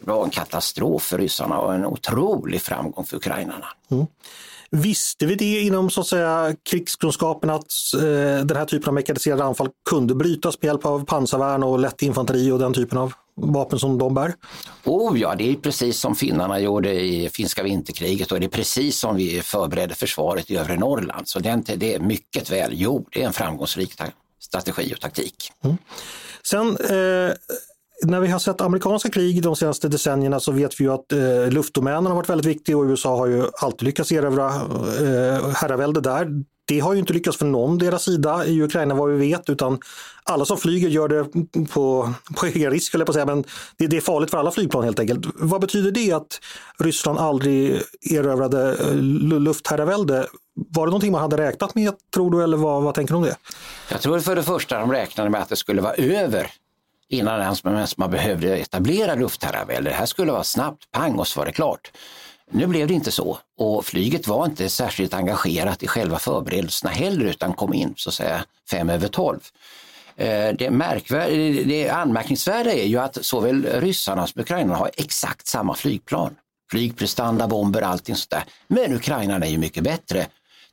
Det 0.00 0.10
var 0.10 0.24
en 0.24 0.30
katastrof 0.30 1.02
för 1.02 1.18
ryssarna 1.18 1.58
och 1.58 1.74
en 1.74 1.86
otrolig 1.86 2.62
framgång 2.62 3.04
för 3.04 3.16
ukrainarna. 3.16 3.66
Mm. 3.90 4.06
Visste 4.70 5.26
vi 5.26 5.34
det 5.34 5.60
inom 5.60 5.90
så 5.90 6.00
att 6.00 6.06
säga, 6.06 6.54
krigskunskapen 6.70 7.50
att 7.50 7.72
eh, 7.94 8.44
den 8.44 8.56
här 8.56 8.64
typen 8.64 8.88
av 8.88 8.94
mekaniserade 8.94 9.44
anfall 9.44 9.68
kunde 9.90 10.14
brytas 10.14 10.62
med 10.62 10.68
hjälp 10.68 10.86
av 10.86 11.04
pansarvärn 11.04 11.62
och 11.62 11.78
lätt 11.78 12.02
infanteri 12.02 12.50
och 12.50 12.58
den 12.58 12.74
typen 12.74 12.98
av 12.98 13.12
vapen 13.34 13.78
som 13.78 13.98
de 13.98 14.14
bär? 14.14 14.34
Oh 14.84 15.20
ja, 15.20 15.34
det 15.34 15.50
är 15.50 15.54
precis 15.54 16.00
som 16.00 16.14
finnarna 16.14 16.60
gjorde 16.60 17.00
i 17.00 17.28
finska 17.28 17.62
vinterkriget 17.62 18.32
och 18.32 18.40
det 18.40 18.46
är 18.46 18.50
precis 18.50 18.98
som 18.98 19.16
vi 19.16 19.42
förberedde 19.42 19.94
försvaret 19.94 20.50
i 20.50 20.56
övre 20.56 20.76
Norrland. 20.76 21.28
Så 21.28 21.38
det 21.38 21.48
är 21.48 22.00
mycket 22.00 22.50
väl, 22.50 22.70
jo 22.74 23.06
det 23.10 23.22
är 23.22 23.26
en 23.26 23.32
framgångsrik 23.32 23.94
strategi 24.40 24.94
och 24.94 25.00
taktik. 25.00 25.52
Mm. 25.64 25.76
Sen 26.42 26.76
eh, 26.76 27.32
när 28.02 28.20
vi 28.20 28.28
har 28.28 28.38
sett 28.38 28.60
amerikanska 28.60 29.10
krig 29.10 29.42
de 29.42 29.56
senaste 29.56 29.88
decennierna 29.88 30.40
så 30.40 30.52
vet 30.52 30.80
vi 30.80 30.84
ju 30.84 30.92
att 30.92 31.12
eh, 31.12 31.48
luftdomänen 31.50 32.06
har 32.06 32.14
varit 32.14 32.28
väldigt 32.28 32.46
viktig 32.46 32.76
och 32.76 32.84
USA 32.84 33.16
har 33.16 33.26
ju 33.26 33.44
alltid 33.60 33.82
lyckats 33.82 34.12
erövra 34.12 34.46
eh, 34.46 35.48
herravälde 35.54 36.00
där. 36.00 36.28
Det 36.68 36.80
har 36.80 36.92
ju 36.92 36.98
inte 36.98 37.12
lyckats 37.12 37.36
för 37.36 37.46
någon 37.46 37.78
deras 37.78 38.02
sida 38.02 38.46
i 38.46 38.62
Ukraina 38.62 38.94
vad 38.94 39.10
vi 39.10 39.16
vet 39.18 39.50
utan 39.50 39.78
alla 40.24 40.44
som 40.44 40.56
flyger 40.56 40.88
gör 40.88 41.08
det 41.08 41.24
på, 41.64 42.14
på 42.36 42.46
egen 42.46 42.70
risk, 42.70 42.94
jag 42.94 43.06
på 43.06 43.12
säga, 43.12 43.26
men 43.26 43.44
det, 43.76 43.86
det, 43.86 43.96
är 43.96 44.00
farligt 44.00 44.30
för 44.30 44.38
alla 44.38 44.50
flygplan 44.50 44.84
helt 44.84 45.00
enkelt. 45.00 45.26
Vad 45.34 45.60
betyder 45.60 45.90
det 45.90 46.12
att 46.12 46.40
Ryssland 46.78 47.18
aldrig 47.18 47.82
erövrade 48.10 48.76
eh, 48.80 48.94
luftherravälde? 49.40 50.26
Var 50.70 50.86
det 50.86 50.90
någonting 50.90 51.12
man 51.12 51.20
hade 51.20 51.36
räknat 51.36 51.74
med 51.74 51.92
tror 52.14 52.30
du 52.30 52.42
eller 52.42 52.56
vad, 52.56 52.82
vad 52.82 52.94
tänker 52.94 53.14
du 53.14 53.18
om 53.18 53.24
det? 53.24 53.36
Jag 53.90 54.00
tror 54.00 54.20
för 54.20 54.36
det 54.36 54.42
första 54.42 54.80
de 54.80 54.92
räknade 54.92 55.30
med 55.30 55.42
att 55.42 55.48
det 55.48 55.56
skulle 55.56 55.82
vara 55.82 55.94
över 55.94 56.52
innan 57.08 57.40
ens 57.64 57.96
man 57.96 58.10
behövde 58.10 58.56
etablera 58.56 59.14
luftherravälde. 59.14 59.90
Det 59.90 59.96
här 59.96 60.06
skulle 60.06 60.32
vara 60.32 60.44
snabbt, 60.44 60.90
pang 60.90 61.18
och 61.18 61.28
så 61.28 61.40
var 61.40 61.46
det 61.46 61.52
klart. 61.52 61.90
Nu 62.50 62.66
blev 62.66 62.86
det 62.86 62.94
inte 62.94 63.10
så 63.10 63.38
och 63.58 63.84
flyget 63.84 64.26
var 64.28 64.44
inte 64.44 64.68
särskilt 64.68 65.14
engagerat 65.14 65.82
i 65.82 65.86
själva 65.86 66.18
förberedelserna 66.18 66.90
heller 66.90 67.24
utan 67.24 67.52
kom 67.52 67.74
in 67.74 67.94
så 67.96 68.10
att 68.10 68.14
säga 68.14 68.44
fem 68.70 68.90
över 68.90 69.08
tolv. 69.08 69.40
Eh, 70.16 70.52
det, 70.58 70.70
det 71.64 71.88
anmärkningsvärda 71.88 72.72
är 72.72 72.86
ju 72.86 72.98
att 72.98 73.24
såväl 73.24 73.66
ryssarna 73.66 74.26
som 74.26 74.40
ukrainarna 74.40 74.76
har 74.76 74.90
exakt 74.96 75.46
samma 75.46 75.74
flygplan. 75.74 76.34
Flygprestanda, 76.70 77.48
bomber, 77.48 77.82
allting 77.82 78.16
sånt 78.16 78.30
där. 78.30 78.44
Men 78.68 78.92
ukrainarna 78.92 79.46
är 79.46 79.50
ju 79.50 79.58
mycket 79.58 79.84
bättre 79.84 80.26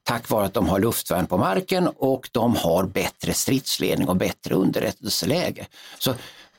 tack 0.05 0.29
vare 0.29 0.45
att 0.45 0.53
de 0.53 0.69
har 0.69 0.79
luftvärn 0.79 1.25
på 1.25 1.37
marken 1.37 1.87
och 1.87 2.29
de 2.31 2.55
har 2.55 2.83
bättre 2.83 3.33
stridsledning 3.33 4.09
och 4.09 4.15
bättre 4.15 4.55
underrättelseläge. 4.55 5.67
Så 5.99 6.13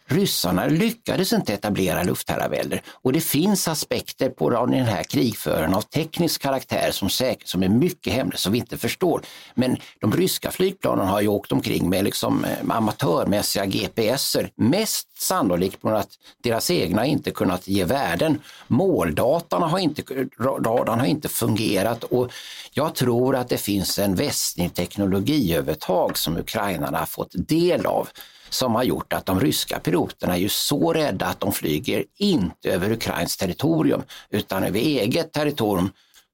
Ryssarna 0.08 0.66
lyckades 0.66 1.32
inte 1.32 1.54
etablera 1.54 2.02
luftherravälde 2.02 2.80
och 2.88 3.12
det 3.12 3.20
finns 3.20 3.68
aspekter 3.68 4.28
på 4.28 4.50
den 4.50 4.72
här 4.72 5.02
krigföringen 5.02 5.74
av 5.74 5.82
teknisk 5.82 6.42
karaktär 6.42 6.90
som, 6.90 7.10
säkert, 7.10 7.48
som 7.48 7.62
är 7.62 7.68
mycket 7.68 8.12
hemliga 8.12 8.38
som 8.38 8.52
vi 8.52 8.58
inte 8.58 8.78
förstår. 8.78 9.22
Men 9.54 9.76
de 10.00 10.12
ryska 10.12 10.50
flygplanen 10.50 11.06
har 11.06 11.20
ju 11.20 11.28
åkt 11.28 11.52
omkring 11.52 11.88
med 11.88 12.04
liksom 12.04 12.44
eh, 12.44 12.76
amatörmässiga 12.76 13.66
GPSer. 13.66 14.50
Mest 14.56 15.22
sannolikt 15.22 15.82
på 15.82 15.88
att 15.88 16.10
deras 16.42 16.70
egna 16.70 17.06
inte 17.06 17.30
kunnat 17.30 17.68
ge 17.68 17.84
värden. 17.84 18.40
Måldatan 18.66 19.62
har 19.62 19.78
inte, 19.78 20.02
radarn 20.40 21.00
har 21.00 21.06
inte 21.06 21.28
fungerat 21.28 22.04
och 22.04 22.32
jag 22.72 22.94
tror 22.94 23.36
att 23.36 23.48
det 23.48 23.58
finns 23.58 23.98
en 23.98 24.14
västlig 24.14 24.74
teknologiövertag 24.74 26.18
som 26.18 26.36
ukrainarna 26.36 26.98
har 26.98 27.06
fått 27.06 27.32
del 27.32 27.86
av 27.86 28.08
som 28.56 28.74
har 28.74 28.82
gjort 28.82 29.12
att 29.12 29.26
de 29.26 29.40
ryska 29.40 29.78
piloterna 29.78 30.34
är 30.34 30.40
ju 30.40 30.48
så 30.48 30.92
rädda 30.92 31.26
att 31.26 31.40
de 31.40 31.52
flyger 31.52 32.04
inte 32.16 32.70
över 32.70 32.92
Ukrains 32.92 33.36
territorium 33.36 34.02
utan 34.30 34.64
över 34.64 34.78
eget 34.78 35.32
territorium 35.32 35.90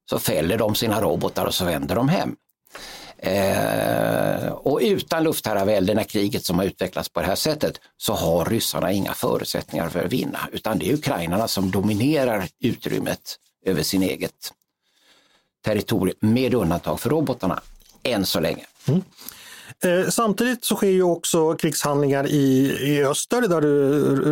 så 0.09 0.19
fäller 0.19 0.57
de 0.57 0.75
sina 0.75 1.01
robotar 1.01 1.45
och 1.45 1.53
så 1.53 1.65
vänder 1.65 1.95
de 1.95 2.09
hem. 2.09 2.35
Eh, 3.17 4.47
och 4.47 4.79
utan 4.81 5.23
luftherravälde 5.23 5.93
när 5.93 6.03
kriget 6.03 6.45
som 6.45 6.57
har 6.57 6.65
utvecklats 6.65 7.09
på 7.09 7.19
det 7.19 7.25
här 7.25 7.35
sättet 7.35 7.79
så 7.97 8.13
har 8.13 8.45
ryssarna 8.45 8.91
inga 8.91 9.13
förutsättningar 9.13 9.89
för 9.89 10.05
att 10.05 10.13
vinna 10.13 10.39
utan 10.51 10.79
det 10.79 10.89
är 10.89 10.93
ukrainarna 10.93 11.47
som 11.47 11.71
dominerar 11.71 12.47
utrymmet 12.59 13.39
över 13.65 13.83
sin 13.83 14.03
eget 14.03 14.53
territorium 15.65 16.17
med 16.19 16.53
undantag 16.53 16.99
för 16.99 17.09
robotarna 17.09 17.61
än 18.03 18.25
så 18.25 18.39
länge. 18.39 18.65
Mm. 18.87 19.01
Eh, 19.83 20.09
samtidigt 20.09 20.65
så 20.65 20.75
sker 20.75 20.89
ju 20.89 21.03
också 21.03 21.53
krigshandlingar 21.53 22.27
i, 22.27 22.77
i 22.81 23.05
öster 23.05 23.41
där 23.41 23.61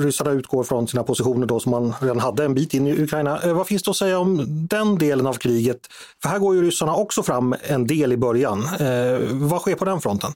ryssarna 0.01 0.31
utgår 0.31 0.63
från 0.63 0.87
sina 0.87 1.03
positioner 1.03 1.47
då 1.47 1.59
som 1.59 1.71
man 1.71 1.93
redan 2.01 2.19
hade 2.19 2.45
en 2.45 2.53
bit 2.53 2.73
in 2.73 2.87
i 2.87 3.03
Ukraina. 3.03 3.41
Eh, 3.41 3.53
vad 3.53 3.67
finns 3.67 3.83
det 3.83 3.91
att 3.91 3.97
säga 3.97 4.19
om 4.19 4.45
den 4.67 4.97
delen 4.97 5.27
av 5.27 5.33
kriget? 5.33 5.79
För 6.21 6.29
här 6.29 6.39
går 6.39 6.55
ju 6.55 6.61
ryssarna 6.61 6.95
också 6.95 7.23
fram 7.23 7.55
en 7.63 7.87
del 7.87 8.13
i 8.13 8.17
början. 8.17 8.59
Eh, 8.59 9.19
vad 9.31 9.61
sker 9.61 9.75
på 9.75 9.85
den 9.85 10.01
fronten? 10.01 10.33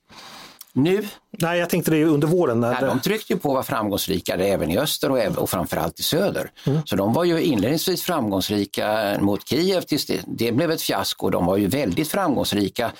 Nu? 0.74 1.07
Nej, 1.39 1.60
jag 1.60 1.69
tänkte 1.69 1.91
det 1.91 2.05
under 2.05 2.27
våren. 2.27 2.60
När... 2.60 2.72
Nej, 2.72 2.81
de 2.81 3.00
tryckte 3.00 3.34
ju 3.34 3.39
på 3.39 3.50
att 3.50 3.53
vara 3.53 3.63
framgångsrika 3.63 4.36
även 4.36 4.72
i 4.72 4.77
öster 4.77 5.12
och, 5.12 5.38
och 5.38 5.50
framförallt 5.50 6.00
i 6.00 6.03
söder. 6.03 6.51
Mm. 6.67 6.79
Så 6.86 6.95
de 6.95 7.13
var 7.13 7.24
ju 7.24 7.41
inledningsvis 7.41 8.01
framgångsrika 8.01 9.17
mot 9.19 9.48
Kiev 9.48 9.81
tills 9.81 10.05
det, 10.05 10.19
det 10.27 10.51
blev 10.51 10.72
ett 10.72 10.81
fiasko. 10.81 11.29
De 11.29 11.45
var 11.45 11.57
ju 11.57 11.67
väldigt 11.67 12.07
framgångsrika 12.07 12.91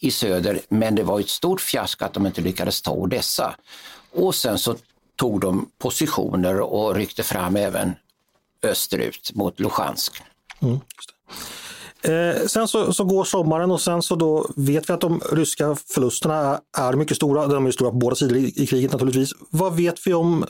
i 0.00 0.10
söder, 0.10 0.60
men 0.68 0.94
det 0.94 1.02
var 1.02 1.20
ett 1.20 1.28
stort 1.28 1.60
fiasko 1.60 2.04
att 2.04 2.14
de 2.14 2.26
inte 2.26 2.40
lyckades 2.40 2.82
ta 2.82 2.90
Odessa. 2.90 3.54
Och 4.12 4.34
sen 4.34 4.58
så 4.58 4.76
tog 5.16 5.40
de 5.40 5.70
positioner 5.78 6.60
och 6.60 6.94
ryckte 6.94 7.22
fram 7.22 7.56
även 7.56 7.92
österut 8.62 9.30
mot 9.34 9.60
Luhansk. 9.60 10.22
Mm, 10.60 10.80
eh, 12.02 12.46
sen 12.46 12.68
så, 12.68 12.92
så, 12.92 13.04
går 13.04 13.24
sommaren 13.24 13.70
och 13.70 13.80
sen 13.80 14.02
så 14.02 14.14
då 14.14 14.50
vet 14.56 14.88
vi 14.88 14.92
att 14.92 15.00
de 15.00 15.20
ryska 15.32 15.76
förlusterna 15.94 16.60
är, 16.78 16.92
mycket 16.92 17.16
stora. 17.16 17.46
De 17.46 17.66
är 17.66 17.70
stora 17.70 17.90
på 17.90 17.96
båda 17.96 18.16
sidor 18.16 18.36
i, 18.36 18.62
i, 18.62 18.66
kriget 18.66 18.92
naturligtvis. 18.92 19.32
Vad 19.50 19.76
vet 19.76 20.06
vi 20.06 20.14
om 20.14 20.44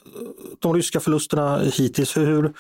de 0.59 0.75
ryska 0.75 1.01
förlusterna 1.01 1.59
hittills? 1.59 2.17
Hur, 2.17 2.53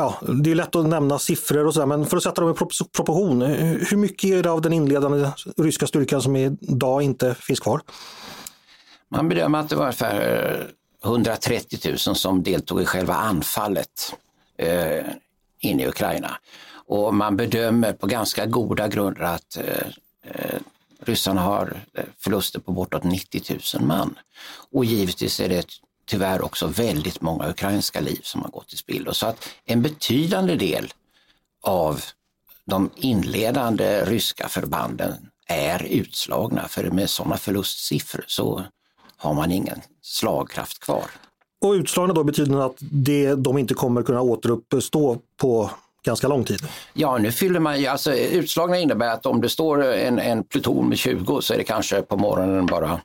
ja, 0.00 0.14
det 0.34 0.50
är 0.50 0.54
lätt 0.54 0.76
att 0.76 0.86
nämna 0.86 1.18
siffror 1.18 1.66
och 1.66 1.74
sådär, 1.74 1.86
men 1.86 2.06
för 2.06 2.16
att 2.16 2.22
sätta 2.22 2.40
dem 2.40 2.50
i 2.50 2.54
proportion. 2.92 3.42
Hur 3.42 3.96
mycket 3.96 4.30
är 4.30 4.42
det 4.42 4.50
av 4.50 4.60
den 4.60 4.72
inledande 4.72 5.30
ryska 5.56 5.86
styrkan 5.86 6.22
som 6.22 6.36
idag 6.36 7.02
inte 7.02 7.34
finns 7.34 7.60
kvar? 7.60 7.80
Man 9.08 9.28
bedömer 9.28 9.58
att 9.58 9.68
det 9.68 9.76
var 9.76 9.82
ungefär 9.82 10.70
eh, 11.04 11.10
130 11.10 11.78
000 11.90 11.98
som 11.98 12.42
deltog 12.42 12.82
i 12.82 12.84
själva 12.84 13.14
anfallet 13.14 14.14
eh, 14.58 15.06
in 15.58 15.80
i 15.80 15.86
Ukraina. 15.86 16.30
Och 16.86 17.14
man 17.14 17.36
bedömer 17.36 17.92
på 17.92 18.06
ganska 18.06 18.46
goda 18.46 18.88
grunder 18.88 19.22
att 19.22 19.56
eh, 19.56 19.86
eh 20.22 20.60
ryssarna 21.02 21.40
har 21.40 21.82
eh, 21.94 22.04
förluster 22.18 22.60
på 22.60 22.72
bortåt 22.72 23.04
90 23.04 23.58
000 23.74 23.86
man. 23.86 24.18
Och 24.72 24.84
givetvis 24.84 25.40
är 25.40 25.48
det 25.48 25.66
tyvärr 26.10 26.42
också 26.42 26.66
väldigt 26.66 27.20
många 27.20 27.48
ukrainska 27.48 28.00
liv 28.00 28.20
som 28.22 28.42
har 28.42 28.50
gått 28.50 28.72
i 28.72 28.76
spillo. 28.76 29.14
Så 29.14 29.26
att 29.26 29.48
en 29.64 29.82
betydande 29.82 30.56
del 30.56 30.92
av 31.62 32.02
de 32.64 32.90
inledande 32.96 34.04
ryska 34.04 34.48
förbanden 34.48 35.12
är 35.46 35.86
utslagna 35.90 36.68
för 36.68 36.90
med 36.90 37.10
sådana 37.10 37.36
förlustsiffror 37.36 38.24
så 38.26 38.64
har 39.16 39.34
man 39.34 39.52
ingen 39.52 39.80
slagkraft 40.02 40.78
kvar. 40.80 41.04
Och 41.60 41.72
utslagna 41.72 42.14
då 42.14 42.24
betyder 42.24 42.66
att 42.66 42.76
det, 42.78 43.34
de 43.34 43.58
inte 43.58 43.74
kommer 43.74 44.02
kunna 44.02 44.20
återuppstå 44.20 45.18
på 45.36 45.70
ganska 46.02 46.28
lång 46.28 46.44
tid? 46.44 46.60
Ja, 46.92 47.18
nu 47.18 47.32
fyller 47.32 47.60
man 47.60 47.86
alltså 47.86 48.14
utslagna 48.14 48.78
innebär 48.78 49.08
att 49.08 49.26
om 49.26 49.40
det 49.40 49.48
står 49.48 49.84
en, 49.84 50.18
en 50.18 50.44
pluton 50.44 50.88
med 50.88 50.98
20 50.98 51.40
så 51.40 51.54
är 51.54 51.58
det 51.58 51.64
kanske 51.64 52.02
på 52.02 52.16
morgonen 52.16 52.66
bara 52.66 53.00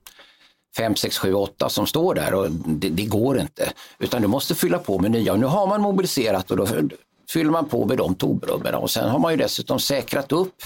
5, 0.77 0.95
6, 0.95 1.17
7, 1.17 1.33
8 1.33 1.69
som 1.69 1.87
står 1.87 2.15
där 2.15 2.33
och 2.33 2.51
det, 2.51 2.89
det, 2.89 3.05
går 3.05 3.39
inte. 3.39 3.71
Utan 3.99 4.21
du 4.21 4.27
måste 4.27 4.55
fylla 4.55 4.77
på 4.77 4.99
med 4.99 5.11
nya. 5.11 5.33
Och 5.33 5.39
nu 5.39 5.45
har 5.45 5.67
man 5.67 5.81
mobiliserat 5.81 6.51
och 6.51 6.57
då 6.57 6.67
fyller 7.29 7.51
man 7.51 7.69
på 7.69 7.85
med 7.85 7.97
de 7.97 8.15
tomrummen 8.15 8.75
och 8.75 8.91
sen 8.91 9.09
har 9.09 9.19
man 9.19 9.31
ju 9.31 9.37
dessutom 9.37 9.79
säkrat 9.79 10.31
upp 10.31 10.63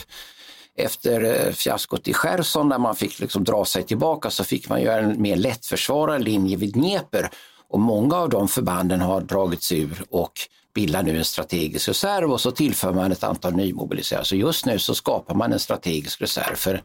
efter 0.75 1.23
eh, 1.23 1.53
fiaskot 1.53 2.07
i 2.07 2.13
Cherson 2.13 2.69
när 2.69 2.77
man 2.77 2.95
fick 2.95 3.19
liksom 3.19 3.43
dra 3.43 3.65
sig 3.65 3.83
tillbaka 3.83 4.29
så 4.29 4.43
fick 4.43 4.69
man 4.69 4.81
göra 4.81 4.99
en 4.99 5.21
mer 5.21 5.35
lättförsvarad 5.35 6.23
linje 6.23 6.57
vid 6.57 6.73
Dnepr 6.73 7.29
och 7.69 7.79
många 7.79 8.15
av 8.15 8.29
de 8.29 8.47
förbanden 8.47 9.01
har 9.01 9.21
dragits 9.21 9.71
ur 9.71 10.03
och 10.09 10.31
bildar 10.73 11.03
nu 11.03 11.17
en 11.17 11.25
strategisk 11.25 11.89
reserv 11.89 12.31
och 12.31 12.41
så 12.41 12.51
tillför 12.51 12.93
man 12.93 13.11
ett 13.11 13.23
antal 13.23 13.55
nymobiliserade. 13.55 14.25
Så 14.25 14.35
just 14.35 14.65
nu 14.65 14.79
så 14.79 14.95
skapar 14.95 15.35
man 15.35 15.53
en 15.53 15.59
strategisk 15.59 16.21
reserv 16.21 16.55
för 16.55 16.81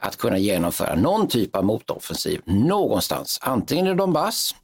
att 0.00 0.16
kunna 0.16 0.38
genomföra 0.38 0.94
någon 0.94 1.28
typ 1.28 1.56
av 1.56 1.64
motoffensiv 1.64 2.40
någonstans, 2.44 3.38
antingen 3.42 3.86
i 3.86 3.94
Donbass 3.94 4.54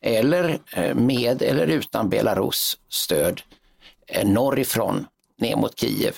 eller 0.00 0.58
eh, 0.72 0.94
med 0.94 1.42
eller 1.42 1.66
utan 1.66 2.08
Belarus 2.08 2.78
stöd 2.88 3.40
eh, 4.06 4.28
norrifrån 4.28 5.06
ner 5.38 5.56
mot 5.56 5.80
Kiev 5.80 6.14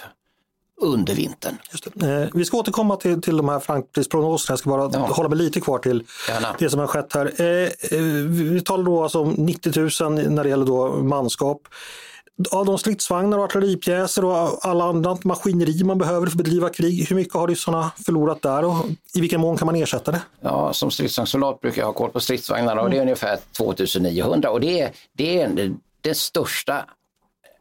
under 0.81 1.15
vintern. 1.15 1.59
Eh, 2.03 2.29
vi 2.35 2.45
ska 2.45 2.57
återkomma 2.57 2.97
till, 2.97 3.23
till 3.23 3.37
de 3.37 3.49
här 3.49 3.61
framtidsprognoserna. 3.61 4.53
Jag 4.53 4.59
ska 4.59 4.71
bara 4.71 4.91
ja. 4.93 4.99
hålla 4.99 5.29
mig 5.29 5.39
lite 5.39 5.61
kvar 5.61 5.79
till 5.79 6.05
Gärna. 6.29 6.57
det 6.59 6.71
som 6.71 6.81
har 6.81 6.87
skett 6.87 7.15
här. 7.15 7.33
Vi 8.29 8.61
talar 8.61 8.85
då 8.85 9.03
alltså 9.03 9.21
om 9.21 9.31
90 9.31 10.03
000 10.03 10.31
när 10.31 10.45
det 10.45 10.51
gäller 10.51 10.67
då 10.67 10.89
manskap 10.89 11.69
av 12.51 12.67
de 12.67 12.79
stridsvagnar 12.79 13.39
och 13.39 13.45
artilleripjäser 13.45 14.25
och 14.25 14.67
alla 14.67 14.85
andra 14.85 15.19
maskineri 15.25 15.85
man 15.85 15.99
behöver 15.99 16.27
för 16.27 16.33
att 16.33 16.45
bedriva 16.45 16.69
krig, 16.69 17.09
hur 17.09 17.17
mycket 17.17 17.35
har 17.35 17.49
ryssarna 17.49 17.93
förlorat 18.07 18.43
där 18.43 18.65
och 18.65 18.87
i 19.15 19.21
vilken 19.21 19.41
mån 19.41 19.57
kan 19.57 19.67
man 19.67 19.77
ersätta 19.77 20.13
det? 20.13 20.23
Ja, 20.41 20.73
som 20.73 20.91
stridsvagnssoldat 20.91 21.61
brukar 21.61 21.83
jag 21.83 21.87
ha 21.87 21.93
koll 21.93 22.11
på 22.11 22.21
stridsvagnarna 22.21 22.81
och 22.81 22.91
det 22.91 22.97
är 22.97 23.03
ungefär 23.03 23.39
2900 23.57 24.51
och 24.51 24.61
det 24.61 24.81
är, 24.81 24.91
det 25.17 25.41
är 25.41 25.75
den 26.03 26.15
största 26.15 26.85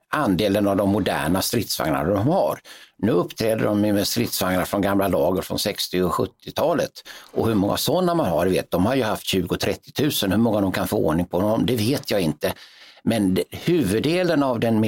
andelen 0.10 0.68
av 0.68 0.78
de 0.78 0.90
moderna 0.90 1.42
stridsvagnarna 1.42 2.14
de 2.14 2.28
har. 2.28 2.60
Nu 2.98 3.12
uppträder 3.12 3.66
de 3.66 3.82
med 3.82 4.08
stridsvagnar 4.08 4.66
från 4.66 4.82
gamla 4.82 5.08
lager 5.08 5.42
från 5.42 5.60
60 5.60 6.02
och 6.02 6.12
70-talet. 6.12 6.92
Och 7.32 7.48
hur 7.48 7.56
många 7.56 7.78
sådana 7.78 8.16
man 8.16 8.30
har, 8.30 8.48
vet, 8.48 8.72
de 8.72 8.86
har 8.86 8.96
ju 8.96 9.04
haft 9.04 9.34
20-30 9.34 10.26
000. 10.26 10.32
Hur 10.32 10.38
många 10.38 10.62
de 10.62 10.72
kan 10.72 10.88
få 10.88 10.98
ordning 10.98 11.26
på 11.26 11.42
dem, 11.42 11.66
det 11.66 11.76
vet 11.76 12.12
jag 12.12 12.22
inte. 12.22 12.54
Men 13.03 13.38
huvuddelen 13.51 14.44
av 14.44 14.60
den, 14.60 14.82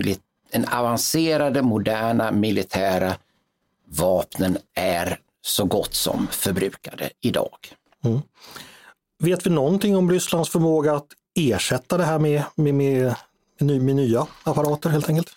den 0.52 0.66
avancerade 0.68 1.62
moderna 1.62 2.32
militära 2.32 3.16
vapnen 3.86 4.58
är 4.76 5.20
så 5.42 5.66
gott 5.66 5.94
som 5.94 6.28
förbrukade 6.28 7.10
idag. 7.22 7.58
Mm. 8.04 8.22
Vet 9.20 9.46
vi 9.46 9.50
någonting 9.50 9.98
om 9.98 10.12
Rysslands 10.12 10.50
förmåga 10.50 10.94
att 10.94 11.08
ersätta 11.36 11.98
det 11.98 12.04
här 12.04 12.20
med, 12.20 12.44
med, 12.56 12.74
med, 12.74 13.16
med 13.60 13.96
nya 13.96 14.28
apparater 14.44 14.90
helt 14.90 15.10
enkelt? 15.10 15.30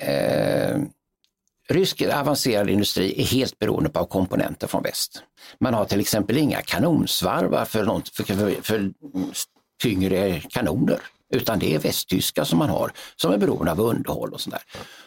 Eh, 0.00 0.78
rysk 1.68 2.02
avancerad 2.02 2.70
industri 2.70 3.22
är 3.22 3.24
helt 3.24 3.58
beroende 3.58 3.90
av 3.94 4.04
komponenter 4.06 4.66
från 4.66 4.82
väst. 4.82 5.22
Man 5.60 5.74
har 5.74 5.84
till 5.84 6.00
exempel 6.00 6.38
inga 6.38 6.62
kanonsvarvar 6.62 7.64
för, 7.64 7.84
något, 7.84 8.08
för, 8.08 8.24
för, 8.24 8.62
för 8.62 8.92
tyngre 9.82 10.40
kanoner 10.40 11.00
utan 11.34 11.58
det 11.58 11.74
är 11.74 11.78
västtyska 11.78 12.44
som 12.44 12.58
man 12.58 12.68
har 12.68 12.92
som 13.16 13.32
är 13.32 13.38
beroende 13.38 13.72
av 13.72 13.80
underhåll 13.80 14.32
och 14.32 14.40
sådär. 14.40 14.62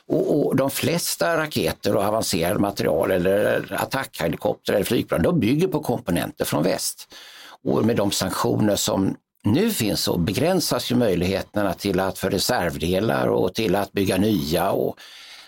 Och, 0.08 0.48
och 0.48 0.56
de 0.56 0.72
flesta 0.72 1.38
raketer 1.38 1.96
och 1.96 2.04
avancerade 2.04 2.60
material 2.60 3.12
eller 3.12 3.78
attackhelikopter 3.80 4.74
eller 4.74 4.86
flygplan, 4.86 5.22
de 5.22 5.40
bygger 5.40 5.68
på 5.68 5.80
komponenter 5.80 6.46
från 6.46 6.64
väst. 6.64 7.16
Och 7.64 7.86
med 7.86 7.96
de 7.96 8.12
sanktioner 8.12 8.76
som 8.76 9.16
nu 9.44 9.72
finns 9.72 10.04
så 10.04 10.18
begränsas 10.18 10.92
ju 10.92 10.96
möjligheterna 10.96 11.74
till 11.74 12.00
att 12.00 12.20
för 12.20 12.30
reservdelar 12.30 13.28
och 13.28 13.54
till 13.54 13.76
att 13.76 13.92
bygga 13.92 14.18
nya. 14.18 14.72
Och 14.72 14.98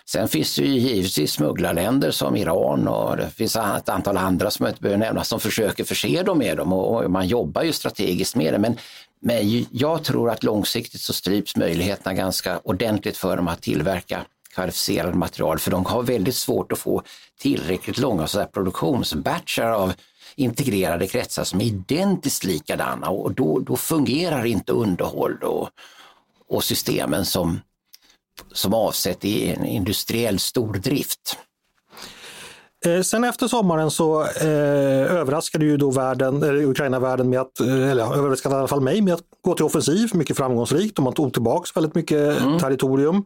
sen 0.06 0.28
finns 0.28 0.56
det 0.56 0.62
ju 0.62 0.80
givetvis 0.80 1.32
smugglarländer 1.32 2.12
som 2.12 2.36
Iran 2.36 2.88
och 2.88 3.18
det 3.18 3.30
finns 3.30 3.56
ett 3.56 3.90
antal 3.90 4.18
andra 4.18 4.52
som 4.52 4.66
jag 4.66 4.72
inte 4.72 4.82
behöver 4.82 5.06
nämna 5.06 5.24
som 5.24 5.40
försöker 5.40 5.84
förse 5.84 6.24
dem 6.24 6.38
med 6.38 6.58
dem 6.58 6.74
och, 6.74 7.12
man 7.12 7.28
jobbar 7.28 7.64
ju 7.64 7.74
strategiskt 7.74 8.36
med 8.36 8.54
det. 8.54 8.60
Men, 8.60 8.78
men 9.22 9.66
jag 9.72 10.04
tror 10.04 10.30
att 10.30 10.44
långsiktigt 10.44 11.02
så 11.02 11.14
stryps 11.14 11.56
möjligheterna 11.56 12.14
ganska 12.14 12.60
ordentligt 12.64 13.18
för 13.18 13.38
dem 13.38 13.48
att 13.48 13.62
tillverka 13.62 14.26
kvalificerade 14.54 15.18
material 15.18 15.60
för 15.60 15.72
de 15.72 15.86
har 15.86 16.04
väldigt 16.04 16.36
svårt 16.36 16.72
att 16.72 16.80
få 16.80 17.04
tillräckligt 17.40 17.98
långa 17.98 18.28
så 18.28 18.46
produktionsbatchar 18.46 19.72
av 19.72 19.94
integrerade 20.36 21.08
kretsar 21.08 21.44
som 21.44 21.62
är 21.62 21.66
identiskt 21.66 22.44
likadana 22.44 23.10
och 23.10 23.34
då, 23.34 23.60
då 23.60 23.78
fungerar 23.78 24.46
inte 24.46 24.72
underhåll 24.72 25.38
och, 25.44 25.70
och 26.48 26.64
systemen 26.64 27.26
som, 27.26 27.60
som 28.52 28.74
avsett 28.74 29.26
i 29.26 29.50
en 29.50 29.66
industriell 29.66 30.40
stordrift. 30.40 31.38
Eh, 32.86 33.02
sen 33.02 33.24
efter 33.24 33.48
sommaren 33.48 33.92
så 33.92 34.22
eh, 34.22 35.16
överraskade 35.20 35.66
ju 35.66 35.78
då 35.78 35.92
världen, 35.92 36.44
eller 36.44 36.66
Ukraina 36.66 37.00
världen 37.00 37.30
med 37.30 37.42
att, 37.42 37.60
eh, 37.60 37.92
eller 37.92 38.18
överraskade 38.18 38.56
i 38.56 38.58
alla 38.58 38.68
fall 38.68 38.82
mig 38.82 39.02
med 39.02 39.14
att 39.14 39.24
gå 39.42 39.54
till 39.54 39.66
offensiv, 39.66 40.10
mycket 40.14 40.38
framgångsrikt 40.38 40.98
och 40.98 41.04
man 41.04 41.14
tog 41.14 41.34
tillbaks 41.34 41.76
väldigt 41.76 41.96
mycket 41.96 42.42
mm. 42.42 42.60
territorium. 42.60 43.26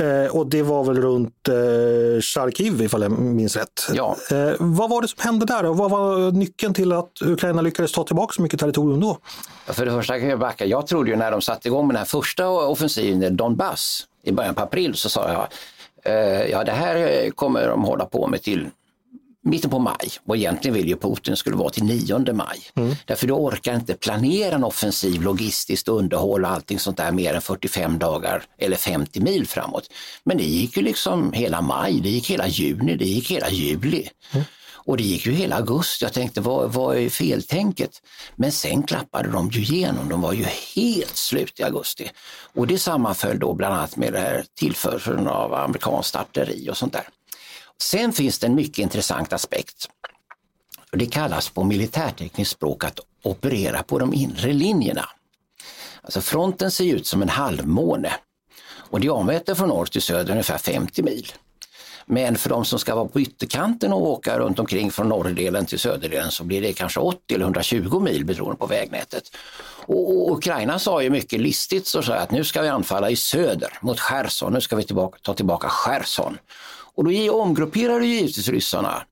Eh, 0.00 0.36
och 0.36 0.46
det 0.46 0.62
var 0.62 0.84
väl 0.84 1.02
runt 1.02 1.48
eh, 1.48 2.20
Charkiv 2.20 2.82
ifall 2.82 3.02
jag 3.02 3.10
minns 3.10 3.56
rätt. 3.56 3.88
Ja. 3.92 4.16
Eh, 4.30 4.52
vad 4.58 4.90
var 4.90 5.02
det 5.02 5.08
som 5.08 5.18
hände 5.22 5.46
där 5.46 5.66
och 5.66 5.76
vad 5.76 5.90
var 5.90 6.32
nyckeln 6.32 6.74
till 6.74 6.92
att 6.92 7.12
Ukraina 7.24 7.62
lyckades 7.62 7.92
ta 7.92 8.04
tillbaka 8.04 8.32
så 8.34 8.42
mycket 8.42 8.60
territorium 8.60 9.00
då? 9.00 9.18
För 9.66 9.86
det 9.86 9.92
första 9.92 10.20
kan 10.20 10.28
jag 10.28 10.38
backa, 10.38 10.64
jag 10.64 10.86
trodde 10.86 11.10
ju 11.10 11.16
när 11.16 11.30
de 11.30 11.40
satte 11.40 11.68
igång 11.68 11.86
med 11.86 11.94
den 11.94 11.98
här 11.98 12.06
första 12.06 12.48
offensiven 12.48 13.22
i 13.22 13.30
Donbass 13.30 14.06
i 14.22 14.32
början 14.32 14.54
på 14.54 14.62
april 14.62 14.94
så 14.94 15.08
sa 15.08 15.32
jag 15.32 15.46
ja 16.50 16.64
det 16.64 16.72
här 16.72 17.30
kommer 17.30 17.68
de 17.68 17.84
hålla 17.84 18.04
på 18.04 18.26
med 18.26 18.42
till 18.42 18.70
mitten 19.46 19.70
på 19.70 19.78
maj 19.78 20.10
och 20.26 20.36
egentligen 20.36 20.74
vill 20.74 20.88
ju 20.88 20.96
Putin 20.96 21.36
skulle 21.36 21.56
vara 21.56 21.70
till 21.70 21.84
9 21.84 22.32
maj. 22.32 22.60
Mm. 22.74 22.94
Därför 23.04 23.26
du 23.26 23.32
orkar 23.32 23.74
inte 23.74 23.94
planera 23.94 24.54
en 24.54 24.64
offensiv 24.64 25.22
logistiskt 25.22 25.88
underhåll 25.88 26.44
och 26.44 26.50
allting 26.50 26.78
sånt 26.78 26.96
där 26.96 27.12
mer 27.12 27.34
än 27.34 27.42
45 27.42 27.98
dagar 27.98 28.44
eller 28.58 28.76
50 28.76 29.20
mil 29.20 29.46
framåt. 29.46 29.90
Men 30.24 30.36
det 30.36 30.44
gick 30.44 30.76
ju 30.76 30.82
liksom 30.82 31.32
hela 31.32 31.60
maj, 31.60 32.00
det 32.00 32.08
gick 32.08 32.30
hela 32.30 32.46
juni, 32.46 32.96
det 32.96 33.04
gick 33.04 33.30
hela 33.30 33.50
juli. 33.50 34.08
Mm. 34.32 34.44
Och 34.86 34.96
det 34.96 35.02
gick 35.02 35.26
ju 35.26 35.32
hela 35.32 35.56
augusti. 35.56 36.04
Jag 36.04 36.12
tänkte, 36.12 36.40
vad, 36.40 36.72
vad 36.72 36.96
är 36.96 37.08
feltänket? 37.08 38.02
Men 38.36 38.52
sen 38.52 38.82
klappade 38.82 39.28
de 39.28 39.50
ju 39.50 39.60
igenom. 39.60 40.08
De 40.08 40.20
var 40.20 40.32
ju 40.32 40.44
helt 40.74 41.16
slut 41.16 41.60
i 41.60 41.62
augusti. 41.62 42.10
Och 42.54 42.66
det 42.66 42.78
sammanföll 42.78 43.38
då 43.38 43.54
bland 43.54 43.74
annat 43.74 43.96
med 43.96 44.12
det 44.12 44.18
här 44.18 44.44
tillförseln 44.58 45.26
av 45.26 45.54
amerikanskt 45.54 46.16
artilleri 46.16 46.70
och 46.70 46.76
sånt 46.76 46.92
där. 46.92 47.08
Sen 47.82 48.12
finns 48.12 48.38
det 48.38 48.46
en 48.46 48.54
mycket 48.54 48.78
intressant 48.78 49.32
aspekt. 49.32 49.88
Det 50.92 51.06
kallas 51.06 51.48
på 51.48 51.64
militärtekniskt 51.64 52.52
språk 52.52 52.84
att 52.84 53.00
operera 53.22 53.82
på 53.82 53.98
de 53.98 54.14
inre 54.14 54.52
linjerna. 54.52 55.08
Alltså 56.02 56.20
fronten 56.20 56.70
ser 56.70 56.84
ut 56.84 57.06
som 57.06 57.22
en 57.22 57.28
halvmåne 57.28 58.12
och 58.66 59.00
diameter 59.00 59.54
från 59.54 59.68
norr 59.68 59.86
till 59.86 60.02
söder 60.02 60.30
ungefär 60.30 60.58
50 60.58 61.02
mil. 61.02 61.32
Men 62.06 62.36
för 62.36 62.50
de 62.50 62.64
som 62.64 62.78
ska 62.78 62.94
vara 62.94 63.08
på 63.08 63.20
ytterkanten 63.20 63.92
och 63.92 64.06
åka 64.06 64.38
runt 64.38 64.58
omkring 64.58 64.90
från 64.90 65.08
norrdelen 65.08 65.66
till 65.66 65.78
söderdelen 65.78 66.30
så 66.30 66.44
blir 66.44 66.62
det 66.62 66.72
kanske 66.72 67.00
80 67.00 67.34
eller 67.34 67.44
120 67.44 68.00
mil 68.00 68.24
beroende 68.24 68.56
på 68.56 68.66
vägnätet. 68.66 69.36
Och, 69.86 70.32
Ukraina 70.32 70.78
sa 70.78 71.02
ju 71.02 71.10
mycket 71.10 71.40
listigt 71.40 71.86
så 71.86 72.12
att 72.12 72.30
nu 72.30 72.44
ska 72.44 72.62
vi 72.62 72.68
anfalla 72.68 73.10
i 73.10 73.16
söder 73.16 73.78
mot 73.80 74.00
Cherson, 74.00 74.52
nu 74.52 74.60
ska 74.60 74.76
vi 74.76 74.82
tillbaka, 74.82 75.18
ta 75.22 75.34
tillbaka 75.34 75.68
Cherson. 75.68 76.38
Och 76.96 77.04
då 77.04 77.32
omgrupperade 77.40 78.06
givetvis 78.06 78.48
ryssarna 78.48 79.02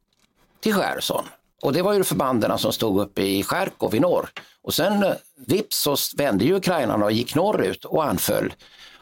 till 0.61 0.75
Cherson. 0.75 1.25
Och 1.63 1.73
det 1.73 1.83
var 1.83 1.93
ju 1.93 2.05
förbanden 2.05 2.59
som 2.59 2.73
stod 2.73 3.01
uppe 3.01 3.23
i 3.23 3.43
Charkov 3.43 3.95
i 3.95 4.01
norr. 4.01 4.31
Och 4.63 4.75
sen 4.75 5.03
eh, 5.03 5.13
vips 5.47 5.77
så 5.79 5.97
vände 6.17 6.45
ju 6.45 6.55
ukrainarna 6.55 7.05
och 7.05 7.13
gick 7.13 7.35
norrut 7.35 7.85
och 7.85 8.05
anföll 8.05 8.55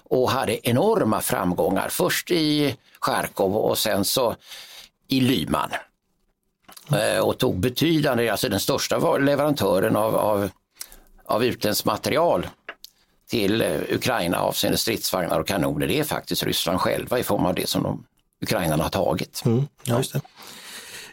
och 0.04 0.30
hade 0.30 0.68
enorma 0.68 1.20
framgångar. 1.20 1.88
Först 1.88 2.30
i 2.30 2.76
Charkov 3.00 3.56
och 3.56 3.78
sen 3.78 4.04
så 4.04 4.36
i 5.08 5.20
Lyman. 5.20 5.70
Eh, 6.92 7.18
och 7.18 7.38
tog 7.38 7.60
betydande, 7.60 8.28
alltså 8.28 8.48
den 8.48 8.60
största 8.60 9.18
leverantören 9.18 9.96
av, 9.96 10.16
av, 10.16 10.48
av 11.26 11.44
utländskt 11.44 11.84
material 11.84 12.46
till 13.28 13.62
eh, 13.62 13.80
Ukraina 13.88 14.38
avseende 14.38 14.78
stridsvagnar 14.78 15.40
och 15.40 15.46
kanoner, 15.46 15.86
det 15.86 15.98
är 15.98 16.04
faktiskt 16.04 16.42
Ryssland 16.42 16.80
själva 16.80 17.18
i 17.18 17.22
form 17.22 17.46
av 17.46 17.54
det 17.54 17.68
som 17.68 17.82
de 17.82 18.04
ukrainarna 18.42 18.82
har 18.82 18.90
tagit. 18.90 19.42
Mm, 19.44 19.66
ja, 19.84 19.96
just 19.96 20.12
det. 20.12 20.20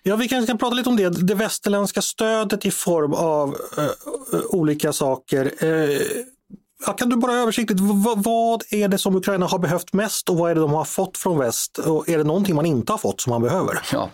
Ja, 0.04 0.16
vi 0.16 0.28
kanske 0.28 0.48
kan 0.48 0.58
prata 0.58 0.76
lite 0.76 0.90
om 0.90 0.96
det. 0.96 1.10
Det 1.10 1.36
västerländska 1.36 2.02
stödet 2.02 2.66
i 2.66 2.72
form 2.72 3.14
av 3.14 3.50
uh, 3.78 4.42
olika 4.50 4.94
saker. 4.94 5.64
Uh, 5.64 6.02
kan 6.98 7.10
du 7.10 7.16
bara 7.16 7.34
översiktligt, 7.34 7.80
vad, 8.16 8.64
är 8.70 8.88
det 8.88 8.98
som 8.98 9.16
Ukraina 9.16 9.46
har 9.46 9.60
behövt 9.60 9.94
mest 9.94 10.30
och 10.30 10.38
vad 10.38 10.52
är 10.52 10.56
det 10.56 10.62
de 10.62 10.74
har 10.74 10.86
fått 10.86 11.18
från 11.18 11.38
väst? 11.38 11.78
Och 11.78 12.10
är 12.10 12.18
det 12.18 12.24
någonting 12.24 12.56
man 12.56 12.66
inte 12.66 12.94
har 12.94 12.98
fått 12.98 13.22
som 13.22 13.30
man 13.30 13.42
behöver? 13.42 13.80
Ja. 13.92 14.10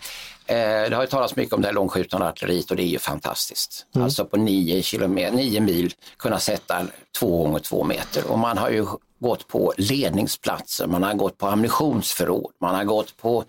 Det 0.47 0.95
har 0.95 1.01
ju 1.01 1.08
talats 1.08 1.36
mycket 1.36 1.54
om 1.54 1.62
det 1.62 1.67
här 1.67 1.73
långskjutande 1.73 2.28
artilleriet 2.28 2.71
och 2.71 2.78
det 2.78 2.84
är 2.84 2.88
ju 2.88 2.99
fantastiskt. 2.99 3.86
Mm. 3.95 4.06
Alltså 4.06 4.25
på 4.25 4.38
nio, 4.38 4.82
kilometer, 4.82 5.36
nio 5.36 5.60
mil 5.60 5.93
kunna 6.17 6.39
sätta 6.39 6.82
två 7.19 7.43
gånger 7.43 7.60
två 7.60 7.84
meter 7.84 8.32
och 8.32 8.39
man 8.39 8.58
har 8.58 8.69
ju 8.69 8.86
gått 9.19 9.47
på 9.47 9.73
ledningsplatser, 9.78 10.88
man 10.88 11.04
har 11.04 11.13
gått 11.13 11.38
på 11.38 11.47
ammunitionsförråd, 11.47 12.51
man 12.62 12.75
har 12.75 12.84
gått 12.84 13.17
på 13.17 13.43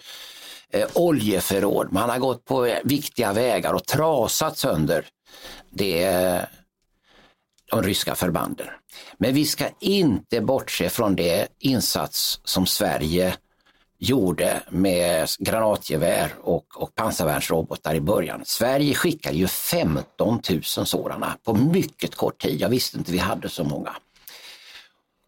eh, 0.70 0.88
oljeförråd, 0.94 1.92
man 1.92 2.10
har 2.10 2.18
gått 2.18 2.44
på 2.44 2.66
eh, 2.66 2.78
viktiga 2.84 3.32
vägar 3.32 3.72
och 3.72 3.86
trasat 3.86 4.58
sönder 4.58 5.04
det, 5.70 6.04
eh, 6.04 6.40
de 7.70 7.82
ryska 7.82 8.14
förbanden. 8.14 8.66
Men 9.18 9.34
vi 9.34 9.44
ska 9.44 9.64
inte 9.80 10.40
bortse 10.40 10.88
från 10.88 11.16
det 11.16 11.48
insats 11.58 12.40
som 12.44 12.66
Sverige 12.66 13.36
gjorde 13.98 14.62
med 14.70 15.28
granatgevär 15.38 16.32
och, 16.42 16.82
och 16.82 16.94
pansarvärnsrobotar 16.94 17.94
i 17.94 18.00
början. 18.00 18.42
Sverige 18.44 18.94
skickade 18.94 19.36
ju 19.36 19.46
15 19.46 20.40
000 20.50 20.62
sådana 20.62 21.38
på 21.44 21.54
mycket 21.54 22.14
kort 22.14 22.42
tid. 22.42 22.60
Jag 22.60 22.68
visste 22.68 22.98
inte 22.98 23.12
vi 23.12 23.18
hade 23.18 23.48
så 23.48 23.64
många. 23.64 23.96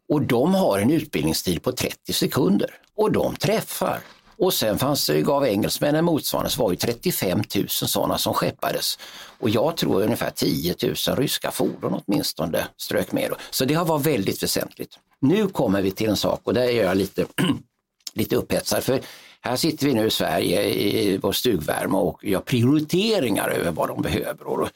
Och 0.08 0.22
de 0.22 0.54
har 0.54 0.78
en 0.78 0.90
utbildningstid 0.90 1.62
på 1.62 1.72
30 1.72 2.12
sekunder 2.12 2.70
och 2.96 3.12
de 3.12 3.36
träffar. 3.36 4.00
Och 4.38 4.54
sen 4.54 4.78
fanns 4.78 5.06
det, 5.06 5.22
gav 5.22 5.46
engelsmännen 5.46 6.04
motsvarande, 6.04 6.50
så 6.50 6.62
var 6.62 6.70
det 6.70 6.76
35 6.76 7.42
000 7.56 7.68
sådana 7.68 8.18
som 8.18 8.34
skeppades. 8.34 8.98
Och 9.38 9.50
jag 9.50 9.76
tror 9.76 10.02
ungefär 10.02 10.30
10 10.30 10.74
000 10.82 10.94
ryska 11.16 11.50
fordon 11.50 12.00
åtminstone 12.06 12.66
strök 12.76 13.12
med. 13.12 13.32
Så 13.50 13.64
det 13.64 13.74
har 13.74 13.84
varit 13.84 14.06
väldigt 14.06 14.42
väsentligt. 14.42 14.98
Nu 15.20 15.48
kommer 15.48 15.82
vi 15.82 15.90
till 15.90 16.08
en 16.08 16.16
sak 16.16 16.40
och 16.44 16.54
där 16.54 16.62
är 16.62 16.84
jag 16.84 16.96
lite, 16.96 17.26
lite 18.14 18.36
upphetsad. 18.36 18.84
För 18.84 19.00
här 19.40 19.56
sitter 19.56 19.86
vi 19.86 19.94
nu 19.94 20.06
i 20.06 20.10
Sverige 20.10 20.62
i 20.64 21.18
vår 21.22 21.32
stugvärme 21.32 21.96
och 21.96 22.24
gör 22.24 22.40
prioriteringar 22.40 23.48
över 23.48 23.70
vad 23.70 23.88
de 23.88 24.02
behöver. 24.02 24.46
Och 24.46 24.68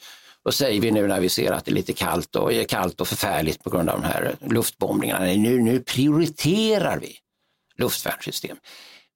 då 0.45 0.53
säger 0.53 0.81
vi 0.81 0.91
nu 0.91 1.07
när 1.07 1.21
vi 1.21 1.29
ser 1.29 1.53
att 1.53 1.65
det 1.65 1.71
är 1.71 1.75
lite 1.75 1.93
kallt 1.93 2.37
och 2.37 2.53
är 2.53 2.65
kallt 2.65 3.01
och 3.01 3.09
förfärligt 3.09 3.65
på 3.65 3.71
grund 3.71 3.91
av 3.91 4.01
de 4.01 4.07
här 4.07 4.37
luftbombningarna. 4.41 5.25
Nu, 5.25 5.63
nu 5.63 5.81
prioriterar 5.81 6.99
vi 6.99 7.17
luftvärnssystem. 7.77 8.57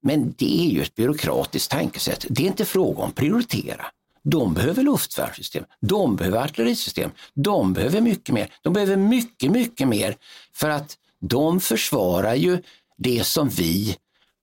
Men 0.07 0.35
det 0.39 0.61
är 0.61 0.71
ju 0.71 0.83
ett 0.83 0.95
byråkratiskt 0.95 1.71
tankesätt. 1.71 2.27
Det 2.29 2.43
är 2.43 2.47
inte 2.47 2.65
fråga 2.65 3.03
om 3.03 3.13
prioritera. 3.13 3.87
De 4.23 4.55
behöver 4.55 4.83
luftvärnssystem, 4.83 5.65
de 5.81 6.17
behöver 6.17 6.39
artillerisystem, 6.39 7.11
de 7.35 7.73
behöver 7.73 8.01
mycket 8.01 8.35
mer. 8.35 8.51
De 8.63 8.73
behöver 8.73 8.97
mycket, 8.97 9.51
mycket 9.51 9.89
mer 9.89 10.17
för 10.55 10.71
att 10.71 10.97
de 11.21 11.61
försvarar 11.61 12.35
ju 12.35 12.63
det 12.99 13.25
som 13.25 13.49
vi 13.49 13.97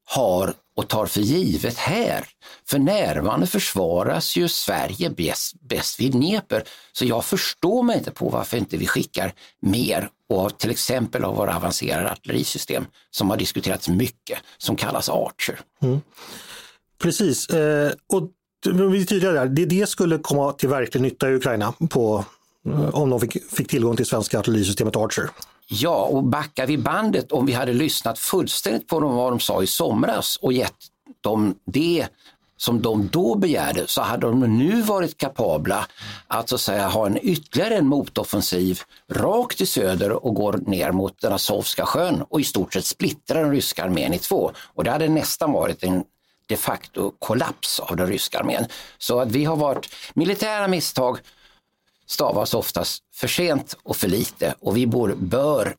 har 0.06 0.54
och 0.76 0.88
tar 0.88 1.06
för 1.06 1.21
givet 1.21 1.78
här. 1.78 2.28
För 2.69 2.80
närvarande 2.80 3.47
försvaras 3.47 4.36
ju 4.36 4.47
Sverige 4.47 5.10
bäst, 5.10 5.54
bäst 5.62 5.99
vid 5.99 6.12
Dnepr. 6.12 6.60
Så 6.91 7.06
jag 7.06 7.26
förstår 7.26 7.84
mig 7.84 7.97
inte 7.97 8.12
på 8.12 8.30
varför 8.30 8.58
inte 8.58 8.78
vi 8.78 8.88
skickar 8.88 9.34
mer 9.62 10.10
och 10.35 10.57
till 10.57 10.71
exempel 10.71 11.23
av 11.23 11.35
våra 11.35 11.55
avancerade 11.55 12.11
artillerisystem 12.11 12.85
som 13.11 13.29
har 13.29 13.37
diskuterats 13.37 13.89
mycket, 13.89 14.39
som 14.57 14.75
kallas 14.75 15.09
Archer. 15.09 15.59
Mm. 15.81 16.01
Precis, 17.01 17.49
eh, 17.49 17.91
och 18.13 18.29
vi 18.65 19.01
är 19.01 19.05
tydliga 19.05 19.31
där, 19.31 19.45
det, 19.45 19.65
det 19.65 19.89
skulle 19.89 20.17
komma 20.17 20.53
till 20.53 20.69
verklig 20.69 21.01
nytta 21.01 21.29
i 21.29 21.33
Ukraina 21.33 21.73
på, 21.89 22.25
eh, 22.65 22.95
om 22.95 23.09
de 23.09 23.19
fick, 23.19 23.51
fick 23.51 23.67
tillgång 23.67 23.95
till 23.95 24.05
svenska 24.05 24.39
artillerisystemet 24.39 24.95
Archer. 24.95 25.29
Ja, 25.67 26.05
och 26.05 26.23
backar 26.23 26.67
vi 26.67 26.77
bandet 26.77 27.31
om 27.31 27.45
vi 27.45 27.53
hade 27.53 27.73
lyssnat 27.73 28.19
fullständigt 28.19 28.87
på 28.87 28.99
vad 28.99 29.31
de 29.31 29.39
sa 29.39 29.63
i 29.63 29.67
somras 29.67 30.37
och 30.41 30.53
gett 30.53 30.73
dem 31.21 31.55
det 31.65 32.07
som 32.63 32.82
de 32.82 33.08
då 33.08 33.36
begärde 33.36 33.88
så 33.88 34.02
hade 34.02 34.28
de 34.28 34.58
nu 34.58 34.82
varit 34.82 35.17
kapabla 35.17 35.88
att, 36.28 36.49
så 36.49 36.56
att 36.56 36.62
säga, 36.62 36.88
ha 36.88 37.06
en 37.06 37.17
ytterligare 37.21 37.76
en 37.76 37.88
motoffensiv 37.88 38.82
rakt 39.12 39.62
i 39.62 39.65
söder 39.65 40.26
och 40.26 40.36
går 40.36 40.54
ner 40.54 40.91
mot 40.91 41.21
den 41.21 41.34
Azovska 41.34 41.86
sjön 41.86 42.23
och 42.30 42.41
i 42.41 42.43
stort 42.43 42.73
sett 42.73 42.86
splittra 42.86 43.41
den 43.41 43.52
ryska 43.52 43.84
armén 43.84 44.13
i 44.13 44.19
två. 44.19 44.52
Och 44.73 44.84
det 44.84 44.91
hade 44.91 45.08
nästan 45.10 45.52
varit 45.52 45.84
en 45.84 46.04
de 46.47 46.58
facto 46.58 47.12
kollaps 47.19 47.80
av 47.80 47.95
den 47.95 48.08
ryska 48.08 48.39
armén. 48.39 48.65
Så 48.97 49.19
att 49.19 49.32
vi 49.32 49.45
har 49.45 49.56
varit 49.56 49.89
militära 50.13 50.67
misstag 50.67 51.19
stavas 52.08 52.54
oftast 52.54 53.04
för 53.15 53.28
sent 53.28 53.78
och 53.84 53.95
för 53.95 54.08
lite 54.08 54.56
och 54.60 54.78
vi 54.78 54.88
bör, 54.88 55.15
bör 55.15 55.76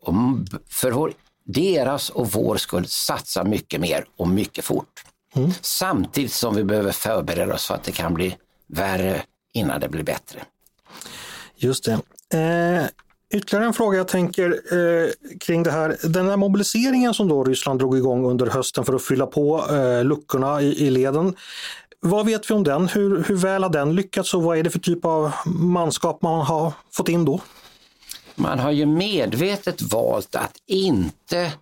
för 0.68 0.90
vår, 0.90 1.12
deras 1.44 2.10
och 2.10 2.32
vår 2.32 2.56
skull 2.56 2.86
satsa 2.86 3.44
mycket 3.44 3.80
mer 3.80 4.04
och 4.16 4.28
mycket 4.28 4.64
fort. 4.64 5.04
Mm. 5.34 5.50
Samtidigt 5.60 6.32
som 6.32 6.54
vi 6.54 6.64
behöver 6.64 6.92
förbereda 6.92 7.54
oss 7.54 7.66
för 7.66 7.74
att 7.74 7.84
det 7.84 7.92
kan 7.92 8.14
bli 8.14 8.36
värre 8.66 9.22
innan 9.52 9.80
det 9.80 9.88
blir 9.88 10.02
bättre. 10.02 10.40
Just 11.56 11.84
det. 11.84 11.92
Eh, 12.38 12.86
ytterligare 13.38 13.66
en 13.66 13.72
fråga 13.74 13.98
jag 13.98 14.08
tänker 14.08 14.50
eh, 14.50 15.10
kring 15.40 15.62
det 15.62 15.70
här. 15.70 15.96
Den 16.02 16.28
här 16.28 16.36
mobiliseringen 16.36 17.14
som 17.14 17.28
då 17.28 17.44
Ryssland 17.44 17.78
drog 17.78 17.98
igång 17.98 18.26
under 18.26 18.46
hösten 18.46 18.84
för 18.84 18.94
att 18.94 19.02
fylla 19.02 19.26
på 19.26 19.64
eh, 19.70 20.04
luckorna 20.04 20.62
i, 20.62 20.86
i 20.86 20.90
leden. 20.90 21.36
Vad 22.00 22.26
vet 22.26 22.50
vi 22.50 22.54
om 22.54 22.64
den? 22.64 22.88
Hur, 22.88 23.24
hur 23.28 23.36
väl 23.36 23.62
har 23.62 23.70
den 23.70 23.94
lyckats 23.94 24.34
och 24.34 24.42
vad 24.42 24.58
är 24.58 24.62
det 24.62 24.70
för 24.70 24.78
typ 24.78 25.04
av 25.04 25.32
manskap 25.46 26.22
man 26.22 26.46
har 26.46 26.72
fått 26.92 27.08
in 27.08 27.24
då? 27.24 27.40
Man 28.34 28.58
har 28.58 28.70
ju 28.70 28.86
medvetet 28.86 29.82
valt 29.82 30.36
att 30.36 30.52
inte 30.66 31.52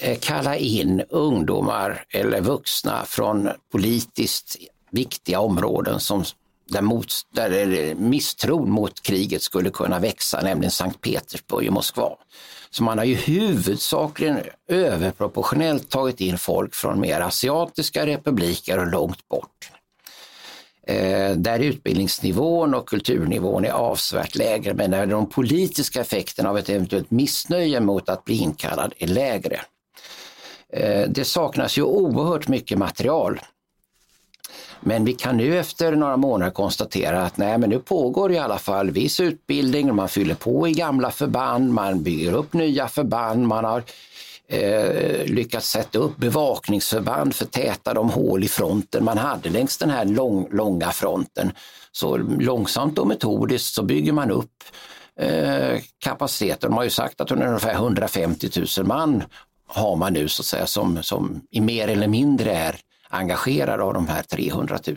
Eh, 0.00 0.18
kalla 0.18 0.56
in 0.56 1.02
ungdomar 1.10 2.04
eller 2.10 2.40
vuxna 2.40 3.04
från 3.04 3.50
politiskt 3.72 4.56
viktiga 4.90 5.40
områden 5.40 6.00
som 6.00 6.24
där, 6.68 6.82
mot, 6.82 7.06
där 7.34 7.72
eh, 7.72 7.94
misstron 7.94 8.70
mot 8.70 9.02
kriget 9.02 9.42
skulle 9.42 9.70
kunna 9.70 9.98
växa, 9.98 10.40
nämligen 10.40 10.70
Sankt 10.70 11.00
Petersburg 11.00 11.68
och 11.68 11.74
Moskva. 11.74 12.16
Så 12.70 12.82
man 12.82 12.98
har 12.98 13.04
ju 13.04 13.14
huvudsakligen 13.14 14.40
överproportionellt 14.68 15.90
tagit 15.90 16.20
in 16.20 16.38
folk 16.38 16.74
från 16.74 17.00
mer 17.00 17.20
asiatiska 17.20 18.06
republiker 18.06 18.78
och 18.78 18.86
långt 18.86 19.28
bort. 19.28 19.70
Eh, 20.86 21.36
där 21.36 21.58
utbildningsnivån 21.58 22.74
och 22.74 22.88
kulturnivån 22.88 23.64
är 23.64 23.70
avsevärt 23.70 24.34
lägre 24.34 24.74
men 24.74 24.90
där 24.90 25.06
de 25.06 25.28
politiska 25.28 26.00
effekterna 26.00 26.50
av 26.50 26.58
ett 26.58 26.68
eventuellt 26.68 27.10
missnöje 27.10 27.80
mot 27.80 28.08
att 28.08 28.24
bli 28.24 28.38
inkallad 28.38 28.92
är 28.98 29.06
lägre. 29.06 29.60
Eh, 30.72 31.08
det 31.08 31.24
saknas 31.24 31.78
ju 31.78 31.82
oerhört 31.82 32.48
mycket 32.48 32.78
material 32.78 33.40
men 34.80 35.04
vi 35.04 35.12
kan 35.12 35.36
nu 35.36 35.58
efter 35.58 35.96
några 35.96 36.16
månader 36.16 36.52
konstatera 36.52 37.22
att 37.22 37.36
nej, 37.36 37.58
men 37.58 37.70
nu 37.70 37.78
pågår 37.78 38.32
i 38.32 38.38
alla 38.38 38.58
fall 38.58 38.90
viss 38.90 39.20
utbildning, 39.20 39.94
man 39.94 40.08
fyller 40.08 40.34
på 40.34 40.68
i 40.68 40.72
gamla 40.72 41.10
förband, 41.10 41.72
man 41.72 42.02
bygger 42.02 42.32
upp 42.32 42.52
nya 42.52 42.88
förband, 42.88 43.46
man 43.46 43.64
har 43.64 43.82
eh, 44.48 45.24
lyckats 45.26 45.70
sätta 45.70 45.98
upp 45.98 46.16
bevakningsförband 46.16 47.34
för 47.34 47.44
att 47.44 47.52
täta 47.52 47.94
de 47.94 48.10
hål 48.10 48.44
i 48.44 48.48
fronten 48.48 49.04
man 49.04 49.18
hade 49.18 49.50
längs 49.50 49.78
den 49.78 49.90
här 49.90 50.04
lång, 50.04 50.48
långa 50.50 50.90
fronten. 50.90 51.52
Så 51.92 52.16
långsamt 52.16 52.98
och 52.98 53.06
metodiskt 53.06 53.74
så 53.74 53.82
bygger 53.82 54.12
man 54.12 54.30
upp 54.30 54.64
eh, 55.20 55.80
kapaciteten. 55.98 56.70
De 56.70 56.76
har 56.76 56.84
ju 56.84 56.90
sagt 56.90 57.20
att 57.20 57.30
ungefär 57.30 57.74
150 57.74 58.48
000 58.78 58.86
man 58.86 59.22
har 59.68 59.96
man 59.96 60.12
nu 60.12 60.28
så 60.28 60.42
att 60.42 60.46
säga 60.46 60.66
som, 60.66 61.02
som 61.02 61.40
i 61.50 61.60
mer 61.60 61.88
eller 61.88 62.08
mindre 62.08 62.52
är 62.52 62.76
engagerade 63.08 63.82
av 63.82 63.94
de 63.94 64.08
här 64.08 64.22
300 64.22 64.78
000. 64.86 64.96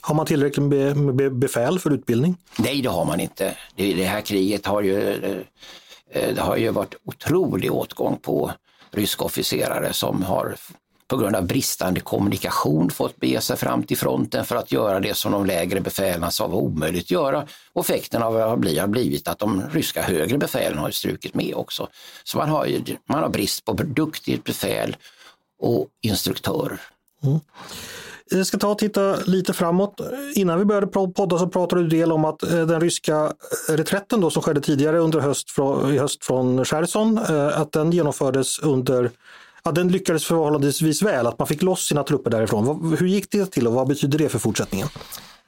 Har 0.00 0.14
man 0.14 0.26
tillräckligt 0.26 0.66
med 0.66 1.14
be, 1.14 1.30
befäl 1.30 1.78
för 1.78 1.90
utbildning? 1.90 2.36
Nej, 2.58 2.82
det 2.82 2.88
har 2.88 3.04
man 3.04 3.20
inte. 3.20 3.56
Det, 3.76 3.94
det 3.94 4.04
här 4.04 4.20
kriget 4.20 4.66
har 4.66 4.82
ju, 4.82 5.08
eh, 6.10 6.34
det 6.34 6.40
har 6.40 6.56
ju 6.56 6.70
varit 6.70 6.94
otrolig 7.04 7.72
åtgång 7.72 8.18
på 8.22 8.50
ryska 8.90 9.24
officerare 9.24 9.92
som 9.92 10.22
har 10.22 10.56
på 11.14 11.20
grund 11.20 11.36
av 11.36 11.46
bristande 11.46 12.00
kommunikation 12.00 12.90
fått 12.90 13.16
bege 13.16 13.40
sig 13.40 13.56
fram 13.56 13.82
till 13.82 13.96
fronten 13.96 14.44
för 14.44 14.56
att 14.56 14.72
göra 14.72 15.00
det 15.00 15.14
som 15.14 15.32
de 15.32 15.46
lägre 15.46 15.80
befälen 15.80 16.30
sa 16.30 16.46
var 16.46 16.58
omöjligt 16.58 17.04
att 17.04 17.10
göra. 17.10 17.46
Och 17.72 17.84
effekten 17.84 18.22
av 18.22 18.34
det 18.34 18.42
har 18.80 18.86
blivit 18.86 19.28
att 19.28 19.38
de 19.38 19.62
ryska 19.72 20.02
högre 20.02 20.38
befälen 20.38 20.78
har 20.78 20.90
strukit 20.90 21.34
med 21.34 21.54
också. 21.54 21.88
Så 22.24 22.38
man 22.38 22.48
har, 22.48 22.68
man 23.08 23.22
har 23.22 23.28
brist 23.28 23.64
på 23.64 23.72
duktigt 23.72 24.44
befäl 24.44 24.96
och 25.58 25.88
instruktörer. 26.02 26.80
Mm. 27.22 27.40
Jag 28.30 28.46
ska 28.46 28.58
ta 28.58 28.68
och 28.68 28.78
titta 28.78 29.16
lite 29.16 29.52
framåt. 29.52 30.00
Innan 30.34 30.58
vi 30.58 30.64
började 30.64 30.86
podda 30.86 31.38
så 31.38 31.48
pratade 31.48 31.82
du 31.82 31.88
del 31.88 32.12
om 32.12 32.24
att 32.24 32.42
eh, 32.42 32.66
den 32.66 32.80
ryska 32.80 33.32
eh, 33.68 33.72
reträtten 33.72 34.20
då 34.20 34.30
som 34.30 34.42
skedde 34.42 34.60
tidigare 34.60 34.98
under 34.98 35.20
höst, 35.20 35.48
i 35.92 35.98
höst 35.98 36.24
från 36.24 36.64
Cherson, 36.64 37.18
att 37.54 37.72
den 37.72 37.92
genomfördes 37.92 38.58
under 38.58 39.10
Ja, 39.64 39.72
den 39.72 39.88
lyckades 39.88 40.24
förhållandevis 40.24 41.02
väl, 41.02 41.26
att 41.26 41.38
man 41.38 41.48
fick 41.48 41.62
loss 41.62 41.86
sina 41.86 42.02
trupper 42.02 42.30
därifrån. 42.30 42.96
Hur 42.98 43.06
gick 43.06 43.30
det 43.30 43.46
till 43.46 43.66
och 43.66 43.72
vad 43.72 43.88
betyder 43.88 44.18
det 44.18 44.28
för 44.28 44.38
fortsättningen? 44.38 44.88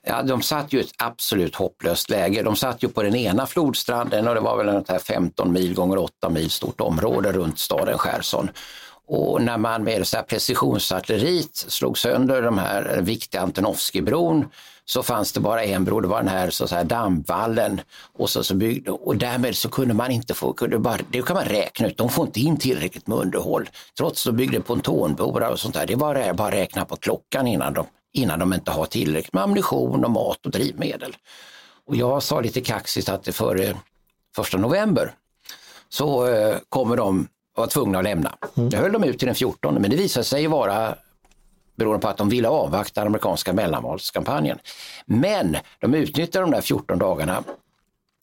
Ja, 0.06 0.22
de 0.22 0.42
satt 0.42 0.72
ju 0.72 0.78
i 0.78 0.80
ett 0.80 0.92
absolut 0.98 1.54
hopplöst 1.54 2.10
läge. 2.10 2.42
De 2.42 2.56
satt 2.56 2.82
ju 2.82 2.88
på 2.88 3.02
den 3.02 3.14
ena 3.14 3.46
flodstranden 3.46 4.28
och 4.28 4.34
det 4.34 4.40
var 4.40 4.56
väl 4.56 4.68
ungefär 4.68 4.98
15 4.98 5.52
mil 5.52 5.74
gånger 5.74 5.98
8 5.98 6.30
mil 6.30 6.50
stort 6.50 6.80
område 6.80 7.32
runt 7.32 7.58
staden 7.58 7.98
Cherson. 7.98 8.50
Och 9.06 9.42
när 9.42 9.58
man 9.58 9.84
med 9.84 10.06
så 10.06 10.16
här 10.16 10.24
precisionsartilleriet 10.24 11.56
slog 11.56 11.98
sönder 11.98 12.42
de 12.42 12.58
här 12.58 13.00
viktiga 13.02 13.40
Antonovskijbron 13.40 14.44
så 14.88 15.02
fanns 15.02 15.32
det 15.32 15.40
bara 15.40 15.64
en 15.64 15.84
bro, 15.84 16.00
det 16.00 16.08
var 16.08 16.18
den 16.18 16.28
här, 16.28 16.50
så 16.50 16.66
här 16.66 16.84
dammvallen. 16.84 17.80
Och, 18.18 18.30
så, 18.30 18.44
så 18.44 18.54
byggde, 18.54 18.90
och 18.90 19.16
därmed 19.16 19.56
så 19.56 19.68
kunde 19.68 19.94
man 19.94 20.10
inte 20.10 20.34
få, 20.34 20.52
kunde 20.52 20.78
bara, 20.78 20.98
det 21.10 21.22
kan 21.22 21.36
man 21.36 21.44
räkna 21.44 21.86
ut, 21.86 21.96
de 21.96 22.08
får 22.08 22.26
inte 22.26 22.40
in 22.40 22.56
tillräckligt 22.56 23.06
med 23.06 23.18
underhåll. 23.18 23.68
Trots 23.98 24.26
att 24.26 24.32
de 24.32 24.36
byggde 24.36 24.60
pontonborar 24.60 25.50
och 25.50 25.60
sånt 25.60 25.74
där, 25.74 25.86
det 25.86 25.94
var 25.94 26.32
bara 26.32 26.48
att 26.48 26.54
räkna 26.54 26.84
på 26.84 26.96
klockan 26.96 27.46
innan 27.46 27.74
de, 27.74 27.86
innan 28.12 28.38
de 28.38 28.52
inte 28.52 28.70
har 28.70 28.86
tillräckligt 28.86 29.32
med 29.32 29.42
ammunition 29.42 30.04
och 30.04 30.10
mat 30.10 30.46
och 30.46 30.52
drivmedel. 30.52 31.16
Och 31.86 31.96
jag 31.96 32.22
sa 32.22 32.40
lite 32.40 32.60
kaxigt 32.60 33.08
att 33.08 33.24
det 33.24 33.32
före 33.32 33.76
första 34.36 34.58
november 34.58 35.12
så 35.88 36.26
eh, 36.26 36.56
kommer 36.68 36.96
de 36.96 37.28
var 37.56 37.66
tvungna 37.66 37.98
att 37.98 38.04
lämna. 38.04 38.34
Mm. 38.56 38.70
Det 38.70 38.76
höll 38.76 38.92
de 38.92 39.04
ut 39.04 39.18
till 39.18 39.26
den 39.26 39.34
14 39.34 39.74
men 39.74 39.90
det 39.90 39.96
visade 39.96 40.24
sig 40.24 40.46
vara 40.46 40.94
beroende 41.76 42.02
på 42.02 42.08
att 42.08 42.16
de 42.16 42.28
ville 42.28 42.48
avvakta 42.48 43.00
den 43.00 43.06
amerikanska 43.06 43.52
mellanvalskampanjen. 43.52 44.58
Men 45.06 45.56
de 45.80 45.94
utnyttjade 45.94 46.46
de 46.46 46.50
där 46.50 46.60
14 46.60 46.98
dagarna 46.98 47.44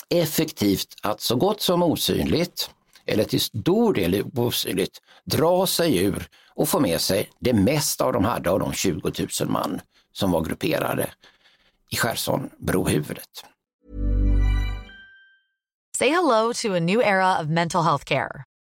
effektivt 0.10 0.96
att 1.02 1.22
så 1.22 1.36
gott 1.36 1.62
som 1.62 1.84
osynligt, 1.84 2.70
eller 3.06 3.24
till 3.24 3.42
stor 3.42 3.94
del 3.94 4.24
osynligt, 4.36 5.02
dra 5.26 5.68
sig 5.68 6.04
ur 6.04 6.28
och 6.56 6.70
få 6.70 6.80
med 6.80 7.02
sig 7.02 7.30
det 7.40 7.54
mesta 7.54 8.06
av 8.06 8.14
de 8.14 8.26
hade 8.26 8.50
av 8.50 8.60
de 8.60 8.74
20 8.74 9.12
000 9.42 9.50
man 9.50 9.82
som 10.14 10.32
var 10.32 10.42
grupperade 10.42 11.10
i 11.90 11.96
Skärsson, 11.96 12.50
Brohuvudet. 12.58 13.46
Say 15.98 16.10
hello 16.10 16.54
to 16.54 16.76
a 16.76 16.80
new 16.80 17.02
era 17.02 17.40
of 17.40 17.48
mental 17.48 17.84
health 17.84 18.06
care. 18.06 18.44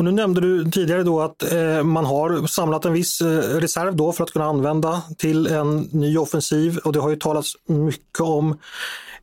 Och 0.00 0.04
nu 0.04 0.10
nämnde 0.10 0.40
du 0.40 0.70
tidigare 0.70 1.02
då 1.02 1.20
att 1.20 1.52
eh, 1.52 1.82
man 1.82 2.04
har 2.04 2.46
samlat 2.46 2.84
en 2.84 2.92
viss 2.92 3.20
eh, 3.20 3.26
reserv 3.38 3.96
då 3.96 4.12
för 4.12 4.24
att 4.24 4.30
kunna 4.30 4.44
använda 4.44 5.02
till 5.18 5.46
en 5.46 5.80
ny 5.80 6.18
offensiv 6.18 6.78
och 6.78 6.92
det 6.92 7.00
har 7.00 7.10
ju 7.10 7.16
talats 7.16 7.56
mycket 7.66 8.20
om 8.20 8.58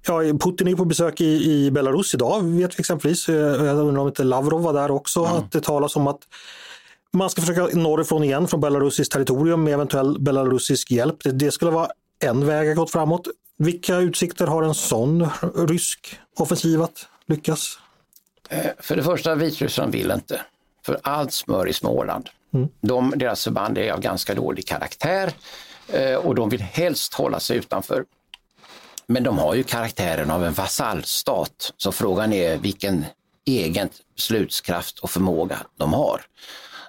Ja, 0.08 0.20
Putin 0.20 0.68
är 0.68 0.76
på 0.76 0.86
besök 0.86 1.22
i, 1.22 1.52
i 1.52 1.72
Belarus 1.72 2.13
idag, 2.13 2.42
vet 2.44 2.80
vi 2.80 2.82
exempelvis. 2.82 3.30
Eh, 3.30 3.36
jag 3.36 3.78
undrar 3.78 4.02
om 4.02 4.08
inte 4.08 4.24
Lavrov 4.24 4.62
var 4.62 4.74
där 4.74 4.92
också. 4.92 5.20
Mm. 5.20 5.38
Att 5.38 5.52
det 5.52 5.62
talas 5.62 5.96
om 5.96 6.08
att 6.08 6.20
man 7.13 7.30
ska 7.30 7.42
försöka 7.42 7.78
norrifrån 7.78 8.24
igen, 8.24 8.48
från 8.48 8.62
belarusiskt 8.62 9.13
territorium 9.13 9.63
med 9.63 9.74
eventuell 9.74 10.20
belarusisk 10.20 10.92
hjälp. 10.92 11.24
Det, 11.24 11.32
det 11.32 11.52
skulle 11.52 11.72
vara 11.72 11.88
en 12.20 12.46
väg 12.46 12.70
att 12.70 12.76
gå 12.76 12.88
framåt. 12.88 13.28
Vilka 13.58 13.98
utsikter 13.98 14.48
har 14.48 14.63
en 14.63 14.74
sån 14.74 15.28
rysk 15.68 16.20
offensiv 16.40 16.82
att 16.82 17.08
lyckas? 17.28 17.80
Eh, 18.50 18.66
för 18.80 18.96
det 18.96 19.04
första, 19.04 19.36
Vitryssland 19.36 19.92
vill 19.92 20.12
inte. 20.12 20.42
För 20.88 21.00
allt 21.04 21.34
smör 21.34 21.67
i 21.67 21.73
Småland. 21.73 22.30
Mm. 22.54 22.69
De, 22.82 23.13
deras 23.15 23.43
förband 23.43 23.78
är 23.78 23.91
av 23.91 24.00
ganska 24.00 24.34
dålig 24.34 24.67
karaktär 24.67 25.32
eh, 25.88 26.15
och 26.15 26.36
de 26.36 26.50
vill 26.50 26.62
helst 26.62 27.13
hålla 27.13 27.39
sig 27.39 27.58
utanför. 27.58 28.06
Men 29.08 29.23
de 29.23 29.38
har 29.38 29.56
ju 29.56 29.63
karaktären 29.63 30.32
av 30.32 30.45
en 30.45 30.54
vasallstat, 30.54 31.73
så 31.78 31.91
frågan 31.91 32.34
är 32.34 32.58
vilken 32.58 33.06
egen 33.45 33.89
beslutskraft 34.15 35.00
och 35.00 35.10
förmåga 35.10 35.58
de 35.78 35.93
har. 35.93 36.21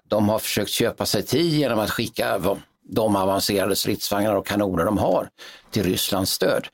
De 0.09 0.29
har 0.29 0.39
försökt 0.39 0.71
köpa 0.71 1.07
sig 1.07 1.23
tid 1.23 1.53
genom 1.53 1.79
att 1.79 1.91
skicka 1.91 2.41
de 2.83 3.17
avancerade 3.17 3.77
stridsvagnar 3.77 4.35
och 4.35 4.47
kanoner 4.47 4.85
de 4.85 4.99
har 4.99 5.29
till 5.71 5.83
Rysslands 5.83 6.33
stöd. 6.33 6.69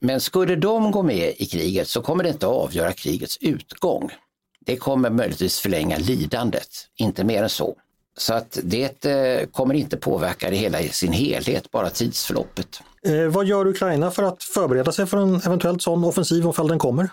Men 0.00 0.20
skulle 0.20 0.56
de 0.56 0.90
gå 0.90 1.02
med 1.02 1.34
i 1.38 1.46
kriget 1.46 1.88
så 1.88 2.02
kommer 2.02 2.24
det 2.24 2.30
inte 2.30 2.46
att 2.46 2.52
avgöra 2.52 2.92
krigets 2.92 3.38
utgång. 3.40 4.10
Det 4.68 4.76
kommer 4.76 5.10
möjligtvis 5.10 5.60
förlänga 5.60 5.98
lidandet, 5.98 6.68
inte 6.96 7.24
mer 7.24 7.42
än 7.42 7.48
så. 7.48 7.76
Så 8.16 8.34
att 8.34 8.58
det 8.62 9.04
eh, 9.04 9.46
kommer 9.46 9.74
inte 9.74 9.96
påverka 9.96 10.50
det 10.50 10.56
hela 10.56 10.80
i 10.80 10.88
sin 10.88 11.12
helhet, 11.12 11.70
bara 11.70 11.90
tidsförloppet. 11.90 12.80
Eh, 13.02 13.24
vad 13.24 13.46
gör 13.46 13.66
Ukraina 13.66 14.10
för 14.10 14.22
att 14.22 14.42
förbereda 14.42 14.92
sig 14.92 15.06
för 15.06 15.18
en 15.18 15.34
eventuellt 15.34 15.82
sån 15.82 16.04
offensiv 16.04 16.46
om 16.46 16.68
den 16.68 16.78
kommer? 16.78 17.10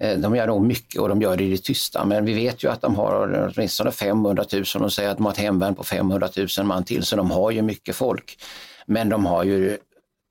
Eh, 0.00 0.18
de 0.18 0.36
gör 0.36 0.46
nog 0.46 0.66
mycket 0.66 1.00
och 1.00 1.08
de 1.08 1.22
gör 1.22 1.36
det 1.36 1.44
i 1.44 1.50
det 1.50 1.62
tysta, 1.62 2.04
men 2.04 2.24
vi 2.24 2.34
vet 2.34 2.64
ju 2.64 2.70
att 2.70 2.80
de 2.80 2.96
har 2.96 3.52
åtminstone 3.56 3.90
500 3.90 4.44
000 4.52 4.84
och 4.84 4.92
säger 4.92 5.10
att 5.10 5.16
de 5.16 5.26
har 5.26 5.32
ett 5.32 5.38
hemvärn 5.38 5.74
på 5.74 5.84
500 5.84 6.28
000 6.58 6.66
man 6.66 6.84
till, 6.84 7.04
så 7.04 7.16
de 7.16 7.30
har 7.30 7.50
ju 7.50 7.62
mycket 7.62 7.96
folk. 7.96 8.38
Men 8.86 9.08
de 9.08 9.26
har 9.26 9.44
ju 9.44 9.78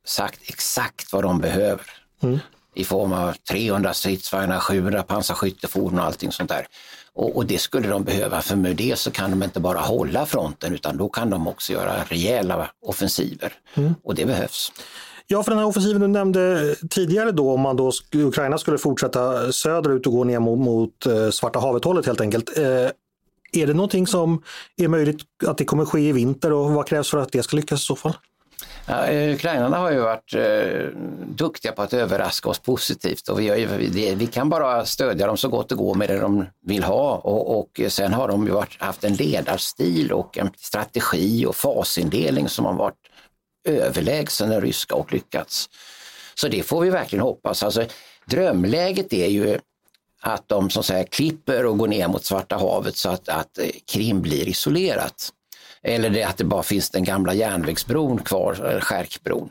sagt 0.05 0.39
exakt 0.49 1.13
vad 1.13 1.23
de 1.23 1.39
behöver 1.39 1.85
mm. 2.23 2.39
I 2.73 2.83
form 2.83 3.13
av 3.13 3.33
300 3.49 3.93
stridsvagnar, 3.93 4.59
700 4.59 5.03
pansarskyttefordon 5.03 5.99
och 5.99 6.05
allting 6.05 6.31
sånt 6.31 6.49
där. 6.49 6.67
Och, 7.15 7.35
och, 7.37 7.45
det 7.45 7.57
skulle 7.57 7.87
de 7.87 8.03
behöva, 8.03 8.41
för 8.41 8.55
med 8.55 8.75
det 8.75 8.99
så 8.99 9.11
kan 9.11 9.31
de 9.31 9.43
inte 9.43 9.59
bara 9.59 9.79
hålla 9.79 10.25
fronten 10.25 10.73
utan 10.73 10.97
då 10.97 11.09
kan 11.09 11.29
de 11.29 11.47
också 11.47 11.73
göra 11.73 12.03
rejäla 12.07 12.69
offensiver 12.81 13.53
mm. 13.73 13.95
och 14.03 14.15
det 14.15 14.25
behövs. 14.25 14.71
Ja, 15.27 15.43
för 15.43 15.51
den 15.51 15.59
här 15.59 15.67
offensiven 15.67 16.01
du 16.01 16.07
nämnde 16.07 16.75
tidigare 16.89 17.31
då, 17.31 17.51
om 17.51 17.61
man 17.61 17.77
då 17.77 17.91
Ukraina 18.13 18.57
skulle 18.57 18.77
fortsätta 18.77 19.51
söderut 19.51 20.07
och 20.07 20.13
gå 20.13 20.23
ner 20.23 20.39
mot, 20.39 20.59
mot 20.59 21.05
eh, 21.05 21.29
Svarta 21.29 21.59
havet-hållet 21.59 22.05
helt 22.05 22.21
enkelt. 22.21 22.57
Eh, 22.57 22.89
är 23.53 23.67
det 23.67 23.73
någonting 23.73 24.07
som 24.07 24.43
är 24.77 24.87
möjligt 24.87 25.21
att 25.47 25.57
det 25.57 25.65
kommer 25.65 25.85
ske 25.85 25.99
i 25.99 26.11
vinter 26.11 26.53
och 26.53 26.71
vad 26.71 26.87
krävs 26.87 27.09
för 27.09 27.17
att 27.17 27.31
det 27.31 27.43
ska 27.43 27.55
lyckas 27.55 27.81
i 27.81 27.85
så 27.85 27.95
fall? 27.95 28.13
Ja, 28.87 29.05
eh, 29.05 29.33
ukrainarna 29.33 29.77
har 29.77 29.91
ju 29.91 29.99
varit 29.99 30.33
eh, 30.33 30.87
duktiga 31.25 31.71
på 31.71 31.81
att 31.81 31.93
överraska 31.93 32.49
oss 32.49 32.59
positivt 32.59 33.29
och 33.29 33.39
vi, 33.39 33.49
har 33.49 33.55
ju, 33.55 33.67
vi, 33.67 34.15
vi, 34.15 34.27
kan 34.27 34.49
bara 34.49 34.85
stödja 34.85 35.27
dem 35.27 35.37
så 35.37 35.49
gott 35.49 35.69
det 35.69 35.75
går 35.75 35.95
med 35.95 36.09
det 36.09 36.19
de 36.19 36.45
vill 36.65 36.83
ha 36.83 37.15
och, 37.17 37.59
och 37.59 37.81
sen 37.87 38.13
har 38.13 38.27
de 38.27 38.47
ju 38.47 38.51
varit, 38.51 38.81
haft 38.81 39.03
en 39.03 39.13
ledarstil 39.13 40.11
och 40.11 40.37
en 40.37 40.49
strategi 40.57 41.45
och 41.45 41.55
fasindelning 41.55 42.49
som 42.49 42.65
har 42.65 42.73
varit 42.73 43.09
överlägsen 43.67 44.49
den 44.49 44.61
ryska 44.61 44.95
och 44.95 45.13
lyckats. 45.13 45.69
Så 46.35 46.47
det 46.47 46.63
får 46.63 46.81
vi 46.81 46.89
verkligen 46.89 47.23
hoppas. 47.23 47.63
Alltså, 47.63 47.85
drömläget 48.25 49.13
är 49.13 49.27
ju 49.27 49.59
att 50.21 50.49
de 50.49 50.69
som 50.69 50.83
säger 50.83 51.03
klipper 51.03 51.65
och 51.65 51.77
går 51.77 51.87
ner 51.87 52.07
mot 52.07 52.25
Svarta 52.25 52.57
havet 52.57 52.97
så 52.97 53.09
att, 53.09 53.29
att 53.29 53.57
eh, 53.57 53.67
Krim 53.91 54.21
blir 54.21 54.47
isolerat. 54.47 55.29
Eller 55.83 56.09
det 56.09 56.23
att 56.23 56.37
det 56.37 56.43
bara 56.43 56.63
finns 56.63 56.89
den 56.89 57.03
gamla 57.03 57.33
järnvägsbron 57.33 58.17
kvar, 58.17 58.79
Skärkbron. 58.81 59.49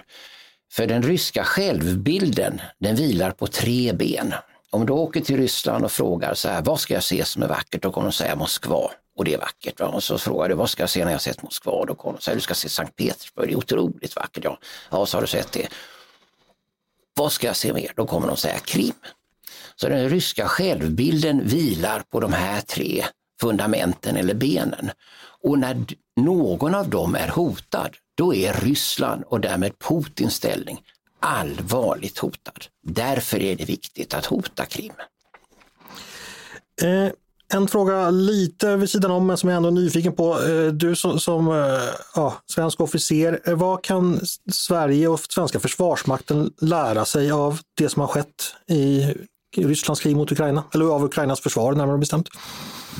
För 0.72 0.86
den 0.86 1.02
ryska 1.02 1.44
självbilden, 1.44 2.60
den 2.78 2.96
vilar 2.96 3.30
på 3.30 3.46
tre 3.46 3.92
ben. 3.92 4.34
Om 4.70 4.86
du 4.86 4.92
åker 4.92 5.20
till 5.20 5.36
Ryssland 5.36 5.84
och 5.84 5.92
frågar 5.92 6.34
så 6.34 6.48
här, 6.48 6.62
vad 6.62 6.80
ska 6.80 6.94
jag 6.94 7.02
se 7.02 7.24
som 7.24 7.42
är 7.42 7.48
vackert? 7.48 7.82
Då 7.82 7.92
kommer 7.92 8.06
de 8.06 8.12
säga 8.12 8.36
Moskva 8.36 8.90
och 9.16 9.24
det 9.24 9.34
är 9.34 9.38
vackert. 9.38 9.80
Va? 9.80 9.86
Och 9.86 10.02
så 10.02 10.18
frågar 10.18 10.48
du, 10.48 10.54
vad 10.54 10.70
ska 10.70 10.82
jag 10.82 10.90
se 10.90 11.04
när 11.04 11.12
jag 11.12 11.20
sett 11.20 11.42
Moskva? 11.42 11.84
Då 11.84 11.94
kommer 11.94 12.18
de 12.18 12.22
säga, 12.22 12.34
du 12.34 12.40
ska 12.40 12.54
se 12.54 12.68
Sankt 12.68 12.96
Petersburg, 12.96 13.48
det 13.48 13.52
är 13.52 13.56
otroligt 13.56 14.16
vackert. 14.16 14.44
Ja, 14.44 14.58
ja 14.90 15.06
så 15.06 15.16
har 15.16 15.22
du 15.22 15.26
sett 15.26 15.52
det. 15.52 15.68
Vad 17.14 17.32
ska 17.32 17.46
jag 17.46 17.56
se 17.56 17.72
mer? 17.72 17.92
Då 17.96 18.06
kommer 18.06 18.26
de 18.26 18.36
säga 18.36 18.58
Krim. 18.58 18.94
Så 19.76 19.88
den 19.88 20.08
ryska 20.08 20.48
självbilden 20.48 21.46
vilar 21.46 22.02
på 22.10 22.20
de 22.20 22.32
här 22.32 22.60
tre 22.60 23.04
fundamenten 23.42 24.16
eller 24.16 24.34
benen. 24.34 24.90
Och 25.42 25.58
när 25.58 25.84
någon 26.20 26.74
av 26.74 26.88
dem 26.88 27.14
är 27.14 27.28
hotad, 27.28 27.90
då 28.14 28.34
är 28.34 28.52
Ryssland 28.52 29.24
och 29.26 29.40
därmed 29.40 29.72
Putins 29.78 30.34
ställning 30.34 30.78
allvarligt 31.20 32.18
hotad. 32.18 32.64
Därför 32.86 33.42
är 33.42 33.56
det 33.56 33.64
viktigt 33.64 34.14
att 34.14 34.26
hota 34.26 34.64
Krim. 34.64 34.92
Eh, 36.82 37.12
en 37.54 37.68
fråga 37.68 38.10
lite 38.10 38.76
vid 38.76 38.90
sidan 38.90 39.10
om, 39.10 39.26
men 39.26 39.36
som 39.36 39.48
jag 39.48 39.56
ändå 39.56 39.68
är 39.68 39.72
nyfiken 39.72 40.12
på. 40.12 40.42
Eh, 40.42 40.66
du 40.66 40.96
som, 40.96 41.20
som 41.20 41.48
eh, 41.48 41.54
ja, 42.14 42.34
svensk 42.46 42.80
officer, 42.80 43.40
eh, 43.44 43.54
vad 43.54 43.84
kan 43.84 44.20
Sverige 44.52 45.08
och 45.08 45.20
svenska 45.20 45.60
försvarsmakten 45.60 46.52
lära 46.60 47.04
sig 47.04 47.30
av 47.30 47.60
det 47.74 47.88
som 47.88 48.00
har 48.00 48.08
skett 48.08 48.54
i 48.68 49.14
Rysslands 49.56 50.00
krig 50.00 50.16
mot 50.16 50.32
Ukraina? 50.32 50.64
Eller 50.74 50.84
av 50.84 51.04
Ukrainas 51.04 51.40
försvar 51.40 51.72
närmare 51.72 51.98
bestämt? 51.98 52.28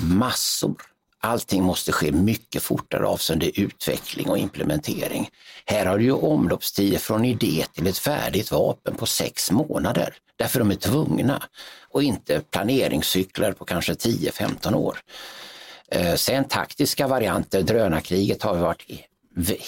Massor. 0.00 0.83
Allting 1.20 1.62
måste 1.62 1.92
ske 1.92 2.12
mycket 2.12 2.62
fortare 2.62 3.07
avseende 3.07 3.61
utveckling 3.61 4.28
och 4.28 4.38
implementering. 4.38 5.31
Här 5.66 5.87
har 5.87 5.98
du 5.98 6.05
ju 6.05 6.12
omloppstider 6.12 6.98
från 6.98 7.24
idé 7.24 7.64
till 7.72 7.87
ett 7.87 7.98
färdigt 7.98 8.50
vapen 8.50 8.94
på 8.94 9.07
sex 9.07 9.50
månader. 9.50 10.14
Därför 10.37 10.59
de 10.59 10.70
är 10.70 10.74
tvungna 10.74 11.42
och 11.90 12.02
inte 12.02 12.40
planeringscykler 12.40 13.52
på 13.52 13.64
kanske 13.64 13.92
10-15 13.92 14.74
år. 14.74 14.98
Eh, 15.88 16.14
sen 16.14 16.44
taktiska 16.44 17.07
varianter, 17.07 17.62
drönarkriget 17.62 18.42
har 18.42 18.57
varit 18.57 18.87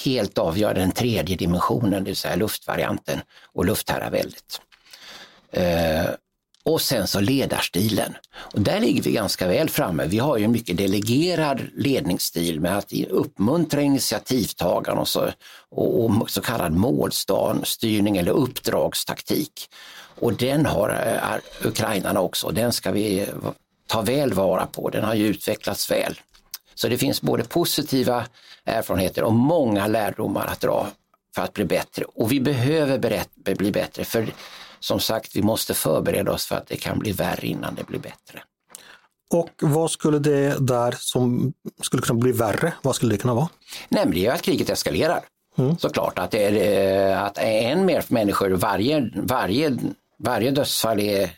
helt 0.05 0.39
avgörande, 0.39 0.81
den 0.81 0.93
tredje 0.93 1.37
dimensionen, 1.37 2.05
det 2.05 2.11
vill 2.11 2.17
säga 2.17 2.37
luftvarianten 2.37 3.21
och 3.53 3.65
luftherraväldet. 3.65 4.61
Eh, 5.53 6.05
och 6.65 6.81
sen 6.81 7.07
så 7.07 7.21
ledarstilen. 7.21 8.17
Och 8.35 8.61
där 8.61 8.81
ligger 8.81 9.03
vi 9.03 9.13
ganska 9.13 9.49
väl 9.49 9.69
framme. 9.69 10.07
Vi 10.07 10.19
har 10.19 10.37
ju 10.37 10.45
en 10.45 10.53
mycket 10.53 10.77
delegerad 10.77 11.61
ledningsstil 11.77 12.61
med 12.61 12.79
att 12.79 12.93
uppmuntra 12.93 13.81
initiativtagaren 13.81 14.99
och 14.99 15.09
så, 15.09 15.31
och, 15.71 16.05
och 16.05 16.31
så 16.31 16.41
kallad 16.41 16.73
målstyrning 16.73 18.17
eller 18.17 18.33
uppdragstaktik. 18.33 19.71
Och 20.21 20.35
den 20.35 20.67
har 20.67 20.89
är, 20.89 21.41
ukrainarna 21.65 22.21
också. 22.21 22.51
Den 22.51 22.73
ska 22.73 22.91
vi 22.91 23.27
ta 23.87 24.03
väl 24.03 24.33
vara 24.33 24.67
på. 24.67 24.91
Den 24.91 25.05
har 25.05 25.15
ju 25.15 25.27
utvecklats 25.27 25.91
väl. 25.91 26.21
Så 26.75 26.89
det 26.89 26.99
finns 26.99 27.23
både 27.23 27.45
positiva 27.45 28.25
erfarenheter 28.65 29.23
och 29.23 29.33
många 29.33 29.87
lärdomar 29.87 30.47
att 30.47 30.61
dra 30.61 30.87
för 31.35 31.43
att 31.43 31.53
bli 31.53 31.65
bättre. 31.65 32.05
Och 32.05 32.33
vi 32.33 32.41
behöver 32.41 33.25
bli 33.55 33.73
bättre 33.73 34.05
för 34.05 34.27
som 34.85 35.01
sagt, 35.01 35.37
vi 35.37 35.43
måste 35.43 35.75
förbereda 35.75 36.33
oss 36.33 36.47
för 36.47 36.57
att 36.57 36.67
det 36.67 36.77
kan 36.77 36.99
bli 36.99 37.13
värre 37.13 37.47
innan 37.47 37.75
det 37.75 37.87
blir 37.87 37.99
bättre. 37.99 38.43
Och 39.31 39.51
vad 39.61 39.91
skulle 39.91 40.19
det 40.19 40.57
där 40.61 40.95
som 40.99 41.53
skulle 41.83 42.03
kunna 42.03 42.19
bli 42.19 42.33
värre, 42.33 42.73
vad 42.83 42.97
skulle 42.97 43.15
det 43.15 43.19
kunna 43.19 43.35
vara? 43.35 43.49
Nämligen 43.89 44.35
att 44.35 44.43
kriget 44.43 44.71
eskalerar. 44.71 45.21
Mm. 45.59 45.79
Såklart 45.79 46.19
att, 46.19 46.31
det 46.31 46.45
är, 46.45 47.17
att 47.17 47.39
än 47.39 47.85
mer 47.85 48.05
människor, 48.09 48.51
varje, 48.51 49.11
varje, 49.15 49.79
varje 50.19 50.51
dödsfall 50.51 51.01
är, 51.01 51.31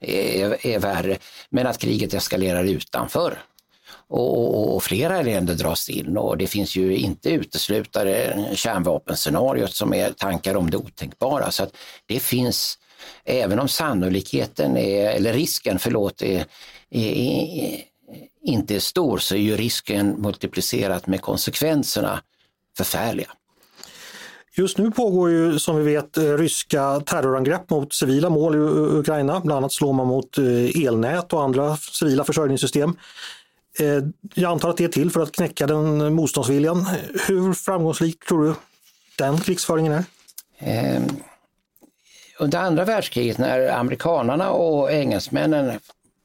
är, 0.00 0.66
är 0.66 0.78
värre, 0.78 1.18
men 1.50 1.66
att 1.66 1.78
kriget 1.78 2.14
eskalerar 2.14 2.64
utanför. 2.64 3.38
Och, 4.08 4.38
och, 4.38 4.74
och, 4.74 4.82
flera 4.82 5.22
länder 5.22 5.54
dras 5.54 5.88
in 5.88 6.16
och 6.16 6.38
det 6.38 6.46
finns 6.46 6.76
ju 6.76 6.96
inte 6.96 7.30
uteslutare 7.30 8.46
kärnvapenscenariot 8.54 9.74
som 9.74 9.94
är 9.94 10.10
tankar 10.10 10.54
om 10.56 10.70
det 10.70 10.76
otänkbara. 10.76 11.50
Så 11.50 11.62
att 11.62 11.76
det 12.06 12.20
finns 12.20 12.78
även 13.24 13.58
om 13.58 13.68
sannolikheten 13.68 14.76
är, 14.76 15.10
eller 15.10 15.32
risken, 15.32 15.78
förlåt, 15.78 16.22
är, 16.22 16.44
är, 16.90 17.12
är, 17.12 17.80
inte 18.42 18.74
är 18.74 18.80
stor 18.80 19.18
så 19.18 19.34
är 19.34 19.38
ju 19.38 19.56
risken 19.56 20.10
multiplicerat 20.10 21.06
med 21.06 21.20
konsekvenserna 21.20 22.20
förfärliga. 22.76 23.28
Just 24.56 24.78
nu 24.78 24.90
pågår 24.90 25.30
ju 25.30 25.58
som 25.58 25.76
vi 25.76 25.84
vet 25.84 26.18
ryska 26.18 27.00
terrorangrepp 27.00 27.70
mot 27.70 27.94
civila 27.94 28.30
mål 28.30 28.54
i 28.54 28.58
Ukraina. 28.98 29.40
Bland 29.40 29.58
annat 29.58 29.72
slår 29.72 29.92
man 29.92 30.06
mot 30.06 30.38
eh, 30.38 30.86
elnät 30.86 31.32
och 31.32 31.42
andra 31.42 31.76
civila 31.76 32.24
försörjningssystem. 32.24 32.96
Eh, 33.78 34.04
jag 34.34 34.52
antar 34.52 34.70
att 34.70 34.76
det 34.76 34.84
är 34.84 34.88
till 34.88 35.10
för 35.10 35.20
att 35.20 35.32
knäcka 35.32 35.66
den 35.66 36.14
motståndsviljan. 36.14 36.86
Hur 37.26 37.52
framgångsrik 37.52 38.24
tror 38.24 38.44
du 38.44 38.54
den 39.18 39.40
krigsföringen 39.40 39.92
är? 39.92 40.04
Eh, 40.58 41.02
under 42.38 42.58
andra 42.58 42.84
världskriget 42.84 43.38
när 43.38 43.68
amerikanarna 43.68 44.50
och 44.50 44.92
engelsmännen 44.92 45.80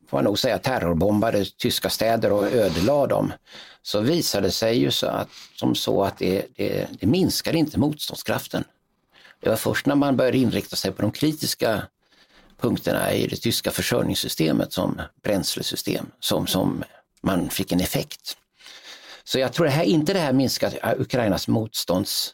får 0.09 0.17
man 0.17 0.23
nog 0.23 0.39
säga 0.39 0.57
terrorbombade 0.57 1.45
tyska 1.45 1.89
städer 1.89 2.31
och 2.31 2.47
ödelade 2.47 3.07
dem 3.07 3.33
så 3.81 3.99
visade 3.99 4.47
det 4.47 4.51
sig 4.51 4.79
ju 4.79 4.91
så 4.91 5.07
att, 5.07 5.29
som 5.55 5.75
så 5.75 6.03
att 6.03 6.17
det, 6.17 6.45
det, 6.55 6.87
det 6.99 7.07
minskade 7.07 7.57
inte 7.57 7.79
motståndskraften. 7.79 8.63
Det 9.39 9.49
var 9.49 9.55
först 9.55 9.85
när 9.85 9.95
man 9.95 10.17
började 10.17 10.37
inrikta 10.37 10.75
sig 10.75 10.91
på 10.91 11.01
de 11.01 11.11
kritiska 11.11 11.81
punkterna 12.61 13.13
i 13.13 13.27
det 13.27 13.35
tyska 13.35 13.71
försörjningssystemet 13.71 14.73
som 14.73 15.01
bränslesystem 15.23 16.05
som, 16.19 16.47
som 16.47 16.83
man 17.21 17.49
fick 17.49 17.71
en 17.71 17.79
effekt. 17.79 18.37
Så 19.23 19.39
jag 19.39 19.53
tror 19.53 19.65
det 19.65 19.71
här, 19.71 19.83
inte 19.83 20.13
det 20.13 20.19
här 20.19 20.33
minskar 20.33 20.95
Ukrainas 20.97 21.47
motstånds 21.47 22.33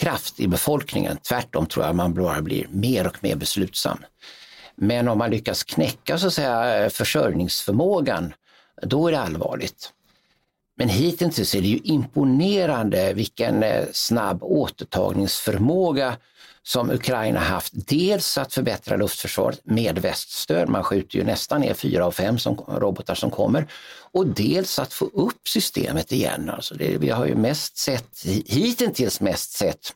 kraft 0.00 0.40
i 0.40 0.48
befolkningen. 0.48 1.16
Tvärtom 1.28 1.66
tror 1.66 1.86
jag 1.86 1.96
man 1.96 2.14
bara 2.14 2.42
blir 2.42 2.66
mer 2.70 3.06
och 3.06 3.16
mer 3.20 3.36
beslutsam. 3.36 3.98
Men 4.74 5.08
om 5.08 5.18
man 5.18 5.30
lyckas 5.30 5.64
knäcka 5.64 6.18
så 6.18 6.26
att 6.26 6.32
säga, 6.32 6.90
försörjningsförmågan, 6.90 8.32
då 8.82 9.08
är 9.08 9.12
det 9.12 9.20
allvarligt. 9.20 9.92
Men 10.76 10.88
hittills 10.88 11.54
är 11.54 11.60
det 11.60 11.68
ju 11.68 11.78
imponerande 11.84 13.12
vilken 13.12 13.62
eh, 13.62 13.84
snabb 13.92 14.42
återtagningsförmåga 14.42 16.16
som 16.62 16.90
Ukraina 16.90 17.40
haft. 17.40 17.72
Dels 17.88 18.38
att 18.38 18.54
förbättra 18.54 18.96
luftförsvaret 18.96 19.60
med 19.64 19.98
väststöd, 19.98 20.68
man 20.68 20.84
skjuter 20.84 21.18
ju 21.18 21.24
nästan 21.24 21.60
ner 21.60 21.74
fyra 21.74 22.06
av 22.06 22.12
fem 22.12 22.38
som, 22.38 22.56
robotar 22.56 23.14
som 23.14 23.30
kommer. 23.30 23.66
Och 24.12 24.26
dels 24.26 24.78
att 24.78 24.92
få 24.92 25.04
upp 25.04 25.48
systemet 25.48 26.12
igen. 26.12 26.50
Alltså 26.50 26.74
det, 26.74 26.98
vi 26.98 27.10
har 27.10 27.26
ju 27.26 27.34
mest 27.34 27.76
sett, 27.76 28.24
hittills 28.46 29.20
mest 29.20 29.52
sett 29.52 29.92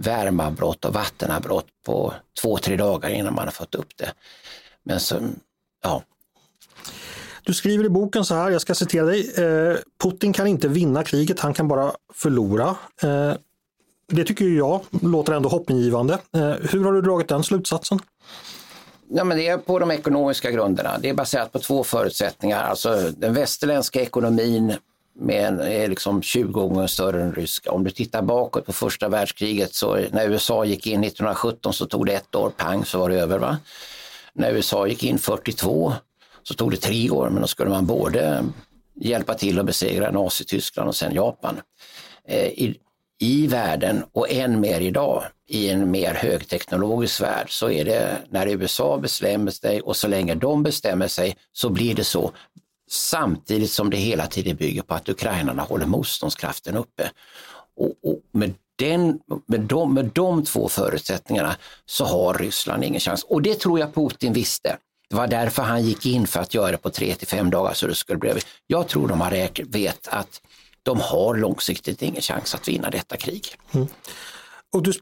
värmeavbrott 0.00 0.84
och 0.84 0.94
vattenavbrott 0.94 1.66
på 1.86 2.14
två, 2.40 2.58
tre 2.58 2.76
dagar 2.76 3.10
innan 3.10 3.34
man 3.34 3.44
har 3.44 3.52
fått 3.52 3.74
upp 3.74 3.96
det. 3.96 4.12
Men 4.82 5.00
så, 5.00 5.20
ja. 5.82 6.02
Du 7.42 7.54
skriver 7.54 7.84
i 7.84 7.88
boken 7.88 8.24
så 8.24 8.34
här, 8.34 8.50
jag 8.50 8.60
ska 8.60 8.74
citera 8.74 9.06
dig. 9.06 9.34
Eh, 9.38 9.76
Putin 10.02 10.32
kan 10.32 10.46
inte 10.46 10.68
vinna 10.68 11.04
kriget, 11.04 11.40
han 11.40 11.54
kan 11.54 11.68
bara 11.68 11.92
förlora. 12.14 12.76
Eh, 13.02 13.32
det 14.12 14.24
tycker 14.24 14.44
jag 14.44 14.80
låter 15.02 15.32
ändå 15.32 15.48
hoppingivande. 15.48 16.14
Eh, 16.14 16.40
hur 16.40 16.84
har 16.84 16.92
du 16.92 17.02
dragit 17.02 17.28
den 17.28 17.42
slutsatsen? 17.42 17.98
Ja, 19.08 19.24
men 19.24 19.36
det 19.36 19.48
är 19.48 19.58
på 19.58 19.78
de 19.78 19.90
ekonomiska 19.90 20.50
grunderna. 20.50 20.98
Det 20.98 21.08
är 21.08 21.14
baserat 21.14 21.52
på 21.52 21.58
två 21.58 21.84
förutsättningar. 21.84 22.62
Alltså 22.62 23.10
den 23.16 23.34
västerländska 23.34 24.00
ekonomin 24.00 24.74
med 25.18 25.48
en, 25.48 25.60
är 25.60 25.88
liksom 25.88 26.22
20 26.22 26.52
gånger 26.52 26.86
större 26.86 27.22
än 27.22 27.32
ryska. 27.32 27.70
Om 27.70 27.84
du 27.84 27.90
tittar 27.90 28.22
bakåt 28.22 28.66
på 28.66 28.72
första 28.72 29.08
världskriget 29.08 29.74
så 29.74 29.98
när 30.10 30.28
USA 30.28 30.64
gick 30.64 30.86
in 30.86 31.04
1917 31.04 31.72
så 31.72 31.86
tog 31.86 32.06
det 32.06 32.12
ett 32.12 32.34
år, 32.34 32.50
pang 32.56 32.84
så 32.84 32.98
var 32.98 33.08
det 33.08 33.20
över. 33.20 33.38
Va? 33.38 33.58
När 34.32 34.52
USA 34.52 34.86
gick 34.86 35.04
in 35.04 35.18
42 35.18 35.92
så 36.42 36.54
tog 36.54 36.70
det 36.70 36.76
tre 36.76 37.10
år 37.10 37.30
men 37.30 37.40
då 37.40 37.48
skulle 37.48 37.70
man 37.70 37.86
både 37.86 38.44
hjälpa 38.94 39.34
till 39.34 39.58
att 39.58 39.66
besegra 39.66 40.10
Nazityskland 40.10 40.88
och 40.88 40.96
sen 40.96 41.14
Japan. 41.14 41.60
Eh, 42.28 42.46
I, 42.46 42.80
i 43.18 43.46
världen 43.46 44.04
och 44.12 44.30
än 44.30 44.60
mer 44.60 44.80
idag 44.80 45.24
i 45.48 45.70
en 45.70 45.90
mer 45.90 46.14
högteknologisk 46.14 47.20
värld 47.20 47.46
så 47.50 47.70
är 47.70 47.84
det 47.84 48.18
när 48.30 48.46
USA 48.46 48.98
bestämmer 48.98 49.50
sig 49.50 49.80
och 49.80 49.96
så 49.96 50.08
länge 50.08 50.34
de 50.34 50.62
bestämmer 50.62 51.08
sig 51.08 51.36
så 51.52 51.70
blir 51.70 51.94
det 51.94 52.04
så 52.04 52.32
samtidigt 52.90 53.70
som 53.70 53.90
det 53.90 53.96
hela 53.96 54.26
tiden 54.26 54.56
bygger 54.56 54.82
på 54.82 54.94
att 54.94 55.08
ukrainarna 55.08 55.62
håller 55.62 55.86
motståndskraften 55.86 56.76
uppe. 56.76 57.10
Och, 57.76 58.10
och 58.10 58.20
med, 58.32 58.54
den, 58.78 59.20
med, 59.46 59.60
de, 59.60 59.94
med 59.94 60.10
de 60.14 60.44
två 60.44 60.68
förutsättningarna 60.68 61.56
så 61.86 62.04
har 62.04 62.34
Ryssland 62.34 62.84
ingen 62.84 63.00
chans. 63.00 63.22
Och 63.22 63.42
det 63.42 63.60
tror 63.60 63.80
jag 63.80 63.94
Putin 63.94 64.32
visste. 64.32 64.76
Det 65.08 65.16
var 65.16 65.26
därför 65.26 65.62
han 65.62 65.82
gick 65.82 66.06
in 66.06 66.26
för 66.26 66.40
att 66.40 66.54
göra 66.54 66.70
det 66.70 66.78
på 66.78 66.90
tre 66.90 67.14
till 67.14 67.28
fem 67.28 67.50
dagar 67.50 67.74
så 67.74 67.86
det 67.86 67.94
skulle 67.94 68.18
bli 68.18 68.32
Jag 68.66 68.88
tror 68.88 69.08
de 69.08 69.20
har 69.20 69.64
vet 69.72 70.08
att 70.08 70.40
de 70.86 71.00
har 71.00 71.34
långsiktigt 71.34 72.02
ingen 72.02 72.22
chans 72.22 72.54
att 72.54 72.68
vinna 72.68 72.90
detta 72.90 73.16
krig. 73.16 73.46
Mm. 73.74 73.86
Och 74.72 74.82
du 74.82 74.92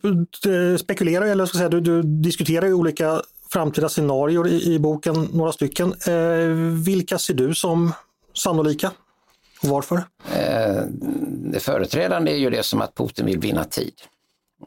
spekulerar, 0.78 1.26
eller 1.26 1.46
ska 1.46 1.58
säga, 1.58 1.68
du, 1.68 1.80
du 1.80 2.02
diskuterar 2.02 2.66
ju 2.66 2.74
olika 2.74 3.22
framtida 3.50 3.88
scenarier 3.88 4.48
i, 4.48 4.74
i 4.74 4.78
boken, 4.78 5.28
några 5.32 5.52
stycken. 5.52 5.94
Eh, 6.06 6.48
vilka 6.84 7.18
ser 7.18 7.34
du 7.34 7.54
som 7.54 7.92
sannolika? 8.34 8.90
Och 9.62 9.68
varför? 9.68 9.96
Eh, 10.34 10.82
det 11.52 11.60
företrädande 11.60 12.32
är 12.32 12.36
ju 12.36 12.50
det 12.50 12.62
som 12.62 12.80
att 12.80 12.94
Putin 12.94 13.26
vill 13.26 13.38
vinna 13.38 13.64
tid. 13.64 13.94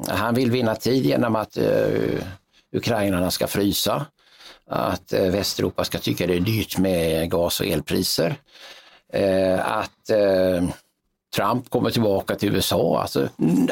Han 0.07 0.35
vill 0.35 0.51
vinna 0.51 0.75
tid 0.75 1.05
genom 1.05 1.35
att 1.35 1.57
eh, 1.57 2.23
ukrainarna 2.71 3.31
ska 3.31 3.47
frysa, 3.47 4.05
att 4.69 5.13
eh, 5.13 5.31
Västeuropa 5.31 5.83
ska 5.83 5.99
tycka 5.99 6.27
det 6.27 6.35
är 6.35 6.39
dyrt 6.39 6.77
med 6.77 7.31
gas 7.31 7.59
och 7.59 7.65
elpriser, 7.65 8.35
eh, 9.13 9.77
att 9.77 10.09
eh, 10.09 10.69
Trump 11.35 11.69
kommer 11.69 11.91
tillbaka 11.91 12.35
till 12.35 12.55
USA. 12.55 13.01
Alltså, 13.01 13.29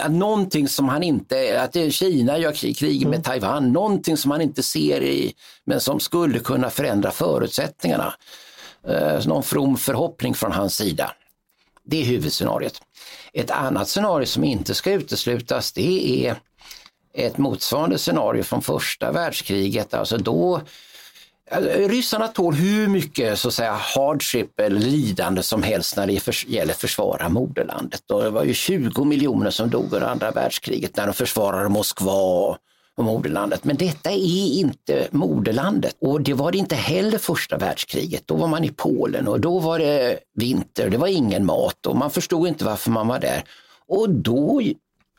någonting 0.10 0.68
som 0.68 0.90
han 0.90 1.04
inte, 1.04 1.62
att 1.62 1.94
Kina 1.94 2.38
gör 2.38 2.74
krig 2.74 3.02
med 3.02 3.08
mm. 3.08 3.24
Taiwan, 3.24 3.72
någonting 3.72 4.18
som 4.18 4.32
han 4.32 4.42
inte 4.42 4.64
ser 4.64 5.02
i, 5.04 5.34
men 5.66 5.82
som 5.82 6.00
skulle 6.00 6.40
kunna 6.40 6.70
förändra 6.70 7.12
förutsättningarna. 7.12 8.14
Eh, 8.88 9.28
någon 9.28 9.44
from 9.44 9.78
förhoppning 9.78 10.34
från 10.34 10.52
hans 10.52 10.76
sida. 10.76 11.12
Det 11.84 12.02
är 12.02 12.06
huvudscenariot. 12.06 12.82
Ett 13.34 13.52
annat 13.52 13.90
scenario 13.90 14.26
som 14.26 14.44
inte 14.44 14.76
ska 14.76 14.92
uteslutas 14.92 15.72
det 15.72 16.26
är 16.28 16.36
ett 17.14 17.38
motsvarande 17.38 17.98
scenario 17.98 18.44
från 18.44 18.62
första 18.62 19.12
världskriget. 19.12 19.94
Alltså 19.94 20.18
då 20.18 20.62
Eh, 21.52 21.88
ryssarna 21.88 22.28
tål 22.28 22.54
hur 22.54 22.88
mycket 22.88 23.40
så 23.40 23.48
att 23.48 23.54
säga, 23.54 23.74
hardship 23.74 24.60
eller 24.60 24.80
lidande 24.80 25.44
som 25.44 25.64
helst 25.64 25.98
när 25.98 26.08
det 26.08 26.20
för, 26.20 26.48
gäller 26.48 26.74
att 26.74 26.80
försvara 26.80 27.30
moderlandet. 27.30 28.12
Och 28.12 28.24
det 28.24 28.30
var 28.30 28.44
ju 28.44 28.54
20 28.54 29.04
miljoner 29.04 29.50
som 29.50 29.70
dog 29.70 29.94
under 29.94 30.08
andra 30.08 30.32
världskriget 30.32 30.98
när 30.98 31.06
de 31.06 31.14
försvarade 31.14 31.70
Moskva 31.70 32.58
och 32.98 33.04
moderlandet. 33.04 33.64
Men 33.64 33.78
detta 33.78 34.12
är 34.12 34.60
inte 34.60 35.08
moderlandet 35.12 35.96
och 36.00 36.22
det 36.22 36.34
var 36.34 36.52
det 36.52 36.58
inte 36.58 36.76
heller 36.76 37.18
första 37.18 37.58
världskriget. 37.58 38.24
Då 38.26 38.36
var 38.36 38.48
man 38.48 38.64
i 38.64 38.72
Polen 38.72 39.28
och 39.28 39.40
då 39.40 39.60
var 39.60 39.80
det 39.80 40.20
vinter, 40.36 40.90
det 40.90 40.98
var 40.98 41.08
ingen 41.08 41.46
mat 41.46 41.86
och 41.86 41.96
man 41.96 42.12
förstod 42.12 42.48
inte 42.48 42.66
varför 42.66 42.92
man 42.92 43.08
var 43.08 43.20
där. 43.20 43.44
Och 43.88 44.10
då 44.10 44.62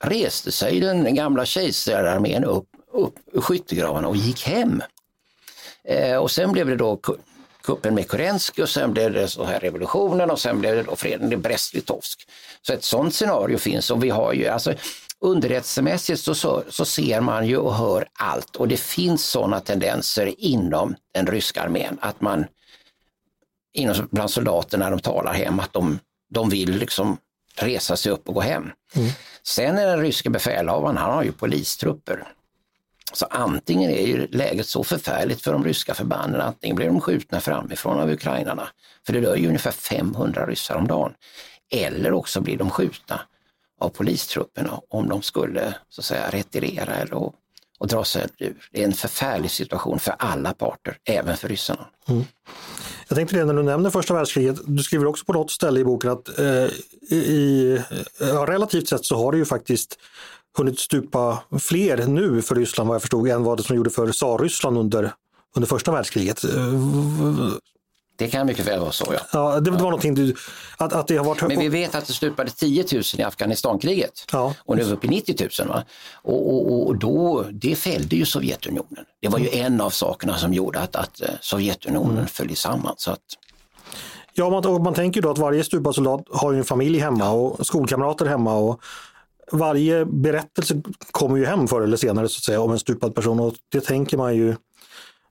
reste 0.02 0.52
sig 0.52 0.80
den 0.80 1.14
gamla 1.14 1.44
kejsararmén 1.44 2.44
upp, 2.44 2.68
upp 2.92 3.14
ur 3.32 3.40
skyttegravarna 3.40 4.08
och 4.08 4.16
gick 4.16 4.42
hem. 4.42 4.82
Eh, 5.88 6.16
och 6.16 6.30
sen 6.30 6.52
blev 6.52 6.66
det 6.66 6.76
då 6.76 7.00
kuppen 7.62 7.94
med 7.94 8.10
Kerensky 8.10 8.62
och 8.62 8.68
sen 8.68 8.92
blev 8.92 9.12
det 9.12 9.28
så 9.28 9.44
här 9.44 9.60
revolutionen 9.60 10.30
och 10.30 10.40
sen 10.40 10.60
blev 10.60 10.76
det 10.76 10.82
då 10.82 10.96
freden 10.96 11.32
i 11.32 11.36
Brest-Litovsk. 11.36 12.28
Så 12.62 12.72
ett 12.72 12.84
sådant 12.84 13.14
scenario 13.14 13.58
finns 13.58 13.90
och 13.90 14.04
vi 14.04 14.10
har 14.10 14.32
ju, 14.32 14.46
alltså 14.46 14.74
underrättelsemässigt 15.20 16.20
så, 16.20 16.34
så, 16.34 16.62
så, 16.68 16.84
ser 16.84 17.20
man 17.20 17.46
ju 17.46 17.56
och 17.56 17.74
hör 17.74 18.08
allt 18.12 18.56
och 18.56 18.68
det 18.68 18.76
finns 18.76 19.24
sådana 19.24 19.60
tendenser 19.60 20.34
inom 20.38 20.94
den 21.14 21.26
ryska 21.26 21.62
armén 21.62 21.98
att 22.00 22.20
man 22.20 22.46
inom, 23.72 24.08
bland 24.10 24.30
soldaterna 24.30 24.90
de 24.90 25.00
talar 25.00 25.32
hem 25.32 25.60
att 25.60 25.72
de, 25.72 25.98
de 26.30 26.48
vill 26.48 26.78
liksom 26.78 27.18
resa 27.56 27.96
sig 27.96 28.12
upp 28.12 28.28
och 28.28 28.34
gå 28.34 28.40
hem. 28.40 28.70
Mm. 28.94 29.10
Sen 29.42 29.78
är 29.78 29.86
den 29.86 30.00
ryske 30.00 30.30
befälhavaren, 30.30 30.96
han 30.96 31.12
har 31.12 31.22
ju 31.22 31.32
polistrupper 31.32 32.26
så 33.12 33.26
antingen 33.30 33.90
är 33.90 34.06
ju 34.06 34.26
läget 34.26 34.66
så 34.66 34.84
förfärligt 34.84 35.42
för 35.42 35.52
de 35.52 35.64
ryska 35.64 35.94
förbanden, 35.94 36.40
antingen 36.40 36.76
blir 36.76 36.86
de 36.86 37.00
skjutna 37.00 37.40
framifrån 37.40 38.00
av 38.00 38.10
ukrainarna, 38.10 38.68
för 39.06 39.12
det 39.12 39.20
dör 39.20 39.36
ju 39.36 39.46
ungefär 39.46 39.70
500 39.70 40.46
ryssar 40.46 40.74
om 40.74 40.86
dagen, 40.86 41.12
eller 41.70 42.12
också 42.12 42.40
blir 42.40 42.56
de 42.56 42.70
skjutna 42.70 43.20
av 43.80 43.88
polistrupperna 43.88 44.80
om 44.88 45.08
de 45.08 45.22
skulle 45.22 45.74
så 45.88 46.00
att 46.00 46.04
säga 46.04 46.30
retirera 46.30 46.94
eller 46.94 47.14
och, 47.14 47.34
och 47.78 47.86
dra 47.86 48.04
sig 48.04 48.26
ur. 48.38 48.68
Det 48.72 48.80
är 48.80 48.84
en 48.84 48.92
förfärlig 48.92 49.50
situation 49.50 49.98
för 49.98 50.14
alla 50.18 50.54
parter, 50.54 50.98
även 51.04 51.36
för 51.36 51.48
ryssarna. 51.48 51.86
Mm. 52.08 52.24
Jag 53.08 53.16
tänkte 53.16 53.36
det 53.36 53.44
när 53.44 53.54
du 53.54 53.62
nämner 53.62 53.90
första 53.90 54.14
världskriget, 54.14 54.56
du 54.66 54.82
skriver 54.82 55.06
också 55.06 55.24
på 55.24 55.32
något 55.32 55.50
ställe 55.50 55.80
i 55.80 55.84
boken 55.84 56.10
att 56.10 56.38
eh, 56.38 56.68
i, 57.10 57.80
ja, 58.20 58.46
relativt 58.48 58.88
sett 58.88 59.04
så 59.04 59.16
har 59.16 59.32
det 59.32 59.38
ju 59.38 59.44
faktiskt 59.44 59.98
hunnit 60.56 60.78
stupa 60.78 61.38
fler 61.60 62.06
nu 62.06 62.42
för 62.42 62.54
Ryssland 62.54 62.88
vad 62.88 62.94
jag 62.94 63.02
förstod 63.02 63.28
än 63.28 63.44
vad 63.44 63.58
det 63.58 63.62
som 63.62 63.76
gjorde 63.76 63.90
för 63.90 64.12
Tsarryssland 64.12 64.78
under, 64.78 65.12
under 65.56 65.68
första 65.68 65.92
världskriget. 65.92 66.44
Det 68.18 68.28
kan 68.28 68.46
mycket 68.46 68.66
väl 68.66 68.80
vara 68.80 68.92
så 68.92 69.04
ja. 69.12 69.20
ja 69.32 69.60
det, 69.60 69.70
var 69.70 69.78
någonting 69.78 70.14
du, 70.14 70.34
att, 70.76 70.92
att 70.92 71.06
det 71.06 71.16
har 71.16 71.24
varit... 71.24 71.42
Men 71.42 71.58
vi 71.58 71.68
vet 71.68 71.94
att 71.94 72.06
det 72.06 72.12
stupade 72.12 72.50
10 72.50 72.84
000 72.92 73.02
i 73.18 73.22
Afghanistankriget 73.22 74.24
ja. 74.32 74.54
och 74.58 74.76
nu 74.76 74.82
är 74.82 74.86
vi 74.86 74.92
uppe 74.92 75.06
i 75.06 75.10
90 75.10 75.48
000. 75.60 75.68
Va? 75.68 75.84
Och, 76.22 76.54
och, 76.54 76.86
och, 76.86 76.96
då, 76.96 77.44
det 77.52 77.76
fällde 77.76 78.16
ju 78.16 78.24
Sovjetunionen. 78.24 79.04
Det 79.22 79.28
var 79.28 79.38
ju 79.38 79.48
en 79.48 79.80
av 79.80 79.90
sakerna 79.90 80.38
som 80.38 80.52
gjorde 80.52 80.80
att, 80.80 80.96
att 80.96 81.20
eh, 81.20 81.28
Sovjetunionen 81.40 82.16
mm. 82.16 82.26
föll 82.26 82.56
samman. 82.56 82.94
Så 82.96 83.10
att... 83.10 83.20
Ja, 84.34 84.50
man, 84.50 84.82
man 84.82 84.94
tänker 84.94 85.22
då 85.22 85.30
att 85.30 85.38
varje 85.38 85.64
stupad 85.64 85.94
soldat 85.94 86.22
har 86.30 86.52
ju 86.52 86.58
en 86.58 86.64
familj 86.64 86.98
hemma 86.98 87.30
och 87.30 87.66
skolkamrater 87.66 88.26
hemma 88.26 88.54
och 88.54 88.80
varje 89.52 90.04
berättelse 90.04 90.82
kommer 91.10 91.36
ju 91.36 91.44
hem 91.44 91.68
förr 91.68 91.80
eller 91.80 91.96
senare 91.96 92.28
så 92.28 92.38
att 92.38 92.44
säga 92.44 92.60
om 92.60 92.72
en 92.72 92.78
stupad 92.78 93.14
person 93.14 93.40
och 93.40 93.54
det 93.72 93.80
tänker 93.80 94.16
man 94.16 94.36
ju 94.36 94.56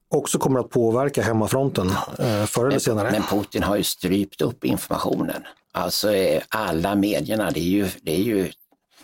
också 0.07 0.37
kommer 0.37 0.59
att 0.59 0.69
påverka 0.69 1.21
hemmafronten 1.21 1.89
eh, 2.19 2.45
förr 2.45 2.67
eller 2.67 2.79
senare. 2.79 3.11
Men 3.11 3.23
Putin 3.23 3.63
har 3.63 3.75
ju 3.75 3.83
strypt 3.83 4.41
upp 4.41 4.65
informationen. 4.65 5.43
Alltså 5.71 6.13
eh, 6.13 6.41
alla 6.49 6.95
medierna, 6.95 7.51
det 7.51 7.59
är 7.59 7.63
ju, 7.63 7.89
det 8.01 8.15
är 8.15 8.23
ju 8.23 8.51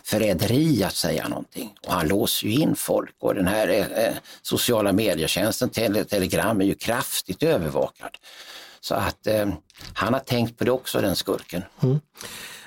förräderi 0.04 0.84
att 0.84 0.94
säga 0.94 1.28
någonting. 1.28 1.74
Och 1.86 1.92
han 1.92 2.08
låser 2.08 2.46
ju 2.46 2.54
in 2.54 2.76
folk 2.76 3.16
och 3.20 3.34
den 3.34 3.46
här 3.46 3.68
eh, 3.68 4.14
sociala 4.42 4.92
medietjänsten 4.92 5.70
tele, 5.70 6.04
Telegram 6.04 6.60
är 6.60 6.64
ju 6.64 6.74
kraftigt 6.74 7.42
övervakad. 7.42 8.10
Så 8.80 8.94
att 8.94 9.26
eh, 9.26 9.48
han 9.94 10.12
har 10.12 10.20
tänkt 10.20 10.58
på 10.58 10.64
det 10.64 10.70
också 10.70 11.00
den 11.00 11.16
skurken. 11.16 11.62
Mm. 11.82 12.00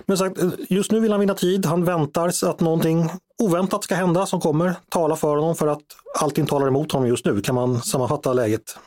Men 0.06 0.18
sagt, 0.18 0.40
just 0.70 0.92
nu 0.92 1.00
vill 1.00 1.12
han 1.12 1.20
vinna 1.20 1.34
tid. 1.34 1.66
Han 1.66 1.86
väntar 1.86 2.30
sig 2.30 2.50
att 2.50 2.60
någonting 2.60 3.10
oväntat 3.44 3.84
ska 3.84 3.96
hända 3.96 4.26
som 4.26 4.42
kommer 4.42 4.76
tala 4.90 5.16
för 5.16 5.36
honom 5.36 5.56
för 5.56 5.68
att 5.68 5.84
allting 6.20 6.46
talar 6.46 6.68
emot 6.68 6.92
honom 6.92 7.08
just 7.08 7.26
nu. 7.26 7.42
Kan 7.42 7.56
man 7.56 7.82
sammanfatta 7.82 8.34
läget 8.34 8.78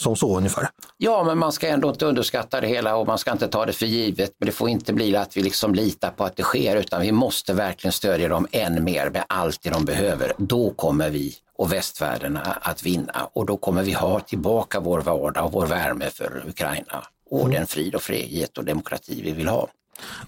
som 0.00 0.16
så 0.16 0.36
ungefär? 0.36 0.68
Ja, 0.96 1.24
men 1.24 1.38
man 1.38 1.52
ska 1.52 1.68
ändå 1.68 1.88
inte 1.88 2.06
underskatta 2.06 2.60
det 2.60 2.66
hela 2.66 2.96
och 2.96 3.06
man 3.06 3.18
ska 3.18 3.32
inte 3.32 3.48
ta 3.48 3.66
det 3.66 3.72
för 3.72 3.86
givet. 3.86 4.32
Men 4.38 4.46
det 4.46 4.52
får 4.52 4.68
inte 4.68 4.92
bli 4.92 5.16
att 5.16 5.36
vi 5.36 5.42
liksom 5.42 5.74
litar 5.74 6.10
på 6.10 6.24
att 6.24 6.36
det 6.36 6.42
sker 6.42 6.76
utan 6.76 7.02
vi 7.02 7.12
måste 7.12 7.52
verkligen 7.52 7.92
stödja 7.92 8.28
dem 8.28 8.46
än 8.52 8.84
mer 8.84 9.10
med 9.10 9.24
allt 9.26 9.62
det 9.62 9.70
de 9.70 9.84
behöver. 9.84 10.32
Då 10.36 10.70
kommer 10.70 11.10
vi 11.10 11.34
och 11.56 11.72
västvärlden 11.72 12.38
att 12.60 12.82
vinna 12.82 13.28
och 13.32 13.46
då 13.46 13.56
kommer 13.56 13.82
vi 13.82 13.92
ha 13.92 14.20
tillbaka 14.20 14.80
vår 14.80 15.00
vardag 15.00 15.44
och 15.44 15.52
vår 15.52 15.66
värme 15.66 16.10
för 16.10 16.44
Ukraina 16.48 17.04
och 17.30 17.40
mm. 17.40 17.52
den 17.52 17.66
frid 17.66 17.94
och 17.94 18.02
frihet 18.02 18.58
och 18.58 18.64
demokrati 18.64 19.22
vi 19.24 19.32
vill 19.32 19.48
ha. 19.48 19.68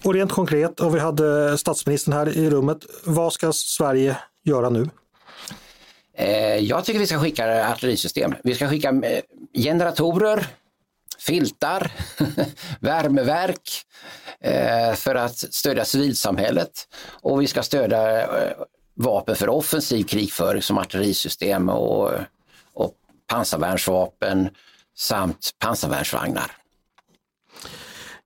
Och 0.03 0.13
rent 0.13 0.31
konkret, 0.31 0.79
och 0.79 0.95
vi 0.95 0.99
hade 0.99 1.57
statsministern 1.57 2.13
här 2.13 2.37
i 2.37 2.49
rummet, 2.49 2.77
vad 3.03 3.33
ska 3.33 3.53
Sverige 3.53 4.17
göra 4.43 4.69
nu? 4.69 4.89
Eh, 6.17 6.55
jag 6.57 6.85
tycker 6.85 6.99
vi 6.99 7.07
ska 7.07 7.19
skicka 7.19 7.67
artillerisystem. 7.71 8.35
Vi 8.43 8.55
ska 8.55 8.69
skicka 8.69 8.89
eh, 8.89 9.21
generatorer, 9.53 10.47
filtar, 11.19 11.91
värmeverk 12.79 13.69
eh, 14.39 14.93
för 14.93 15.15
att 15.15 15.37
stödja 15.37 15.85
civilsamhället 15.85 16.87
och 17.21 17.41
vi 17.41 17.47
ska 17.47 17.63
stödja 17.63 18.27
vapen 18.93 19.35
för 19.35 19.49
offensiv 19.49 20.03
krigföring 20.03 20.61
som 20.61 20.77
artillerisystem 20.77 21.69
och, 21.69 22.11
och 22.73 22.93
pansarvärnsvapen 23.27 24.49
samt 24.95 25.51
pansarvärnsvagnar. 25.59 26.51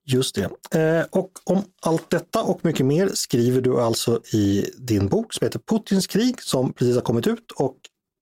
Just 0.10 0.36
det. 0.36 0.80
Eh, 0.80 1.06
och 1.10 1.32
om 1.44 1.64
allt 1.82 2.10
detta 2.10 2.44
och 2.44 2.66
mycket 2.66 2.86
mer 2.86 3.10
skriver 3.14 3.62
du 3.62 3.82
alltså 3.82 4.22
i 4.34 4.70
din 4.78 5.08
bok 5.08 5.34
som 5.34 5.46
heter 5.46 5.60
Putins 5.60 6.08
krig 6.08 6.42
som 6.42 6.74
precis 6.74 6.96
har 6.96 7.02
kommit 7.02 7.28
ut 7.28 7.52
och 7.52 7.76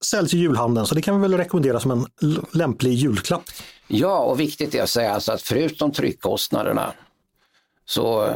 säljs 0.05 0.33
i 0.33 0.38
julhandeln. 0.38 0.88
Så 0.88 0.95
det 0.95 1.01
kan 1.01 1.15
vi 1.15 1.21
väl 1.21 1.38
rekommendera 1.38 1.79
som 1.79 1.91
en 1.91 2.05
lämplig 2.53 2.93
julklapp. 2.93 3.43
Ja, 3.88 4.19
och 4.19 4.39
viktigt 4.39 4.75
är 4.75 4.83
att 4.83 4.89
säga 4.89 5.11
alltså 5.11 5.31
att 5.31 5.41
förutom 5.41 5.91
tryckkostnaderna 5.91 6.93
så 7.86 8.27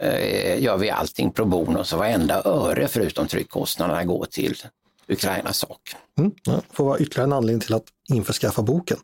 eh, 0.00 0.62
gör 0.62 0.76
vi 0.76 0.90
allting 0.90 1.30
pro 1.30 1.44
bono, 1.44 1.84
så 1.84 1.96
varenda 1.96 2.42
öre 2.44 2.88
förutom 2.88 3.26
tryckkostnaderna 3.26 4.04
går 4.04 4.24
till 4.24 4.56
Ukrainas 5.08 5.58
sak. 5.58 5.80
Mm, 6.18 6.32
ja, 6.44 6.62
får 6.72 6.84
vara 6.84 6.98
ytterligare 6.98 7.26
en 7.26 7.32
anledning 7.32 7.60
till 7.60 7.74
att 7.74 7.84
införskaffa 8.08 8.62
boken. 8.62 8.98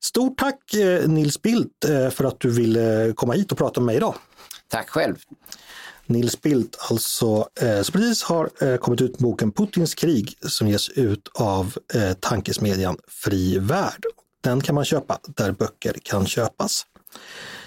Stort 0.00 0.38
tack 0.38 0.74
eh, 0.74 1.08
Nils 1.08 1.42
Bildt 1.42 1.84
eh, 1.84 2.10
för 2.10 2.24
att 2.24 2.40
du 2.40 2.50
ville 2.50 3.12
komma 3.16 3.32
hit 3.32 3.52
och 3.52 3.58
prata 3.58 3.80
med 3.80 3.86
mig 3.86 3.96
idag. 3.96 4.14
Tack 4.68 4.88
själv. 4.88 5.16
Nils 6.06 6.42
Bildt 6.42 6.76
alltså, 6.90 7.48
eh, 7.60 7.82
som 7.82 7.92
precis 7.92 8.22
har 8.22 8.50
eh, 8.60 8.76
kommit 8.76 9.00
ut 9.00 9.20
med 9.20 9.30
boken 9.30 9.52
Putins 9.52 9.94
krig 9.94 10.34
som 10.40 10.68
ges 10.68 10.88
ut 10.88 11.28
av 11.34 11.78
eh, 11.94 12.12
tankesmedjan 12.12 12.96
Fri 13.08 13.58
Värld. 13.58 14.04
Den 14.42 14.60
kan 14.60 14.74
man 14.74 14.84
köpa 14.84 15.18
där 15.26 15.52
böcker 15.52 15.96
kan 16.02 16.26
köpas. 16.26 16.86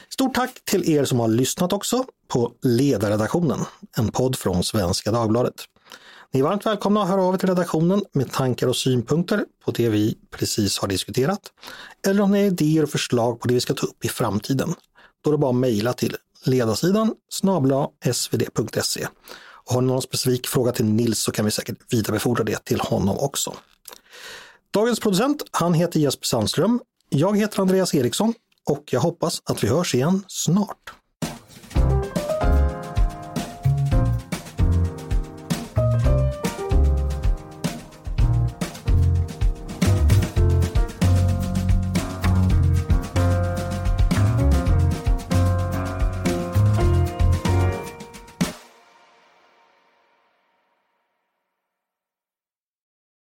Stort 0.10 0.36
tack 0.36 0.52
till 0.66 0.90
er 0.90 1.06
som 1.06 1.20
har 1.20 1.28
lyssnat 1.28 1.74
också 1.74 2.06
på 2.28 2.54
Ledarredaktionen, 2.62 3.60
en 3.98 4.12
podd 4.12 4.36
från 4.36 4.64
Svenska 4.64 5.12
Dagbladet. 5.12 5.66
Ni 6.34 6.40
är 6.40 6.44
varmt 6.44 6.66
välkomna 6.66 7.04
att 7.04 7.10
höra 7.10 7.22
av 7.22 7.34
er 7.34 7.38
till 7.38 7.50
redaktionen 7.50 8.02
med 8.14 8.32
tankar 8.32 8.68
och 8.68 8.76
synpunkter 8.76 9.46
på 9.66 9.72
det 9.72 9.90
vi 9.90 10.18
precis 10.32 10.80
har 10.80 10.88
diskuterat. 10.88 11.42
Eller 12.08 12.24
om 12.24 12.32
ni 12.32 12.40
har 12.40 12.48
idéer 12.48 12.84
och 12.84 12.90
förslag 12.90 13.40
på 13.40 13.48
det 13.48 13.54
vi 13.54 13.62
ska 13.62 13.74
ta 13.74 13.88
upp 13.88 14.06
i 14.06 14.08
framtiden. 14.08 14.74
Då 15.24 15.30
är 15.30 15.32
det 15.32 15.38
bara 15.38 15.50
att 15.50 15.56
mejla 15.56 15.94
till 15.94 16.16
ledarsidan 16.46 17.16
snabla 17.30 17.88
svd.se. 18.14 19.08
Och 19.40 19.74
har 19.74 19.82
ni 19.82 19.88
någon 19.88 20.02
specifik 20.02 20.48
fråga 20.48 20.72
till 20.72 20.86
Nils 20.86 21.20
så 21.20 21.32
kan 21.32 21.46
vi 21.46 21.52
säkert 21.52 21.94
vidarebefordra 21.94 22.44
det 22.44 22.66
till 22.66 22.80
honom 22.80 23.18
också. 23.18 23.54
Dagens 24.72 25.00
producent, 25.00 25.44
han 25.52 25.74
heter 25.74 26.00
Jesper 26.00 26.26
Sandström. 26.26 26.80
Jag 27.10 27.38
heter 27.38 27.62
Andreas 27.62 27.96
Eriksson 27.96 28.34
och 28.66 28.84
jag 28.92 29.00
hoppas 29.00 29.42
att 29.46 29.64
vi 29.64 29.68
hörs 29.68 29.96
igen 29.96 30.24
snart. 30.28 30.94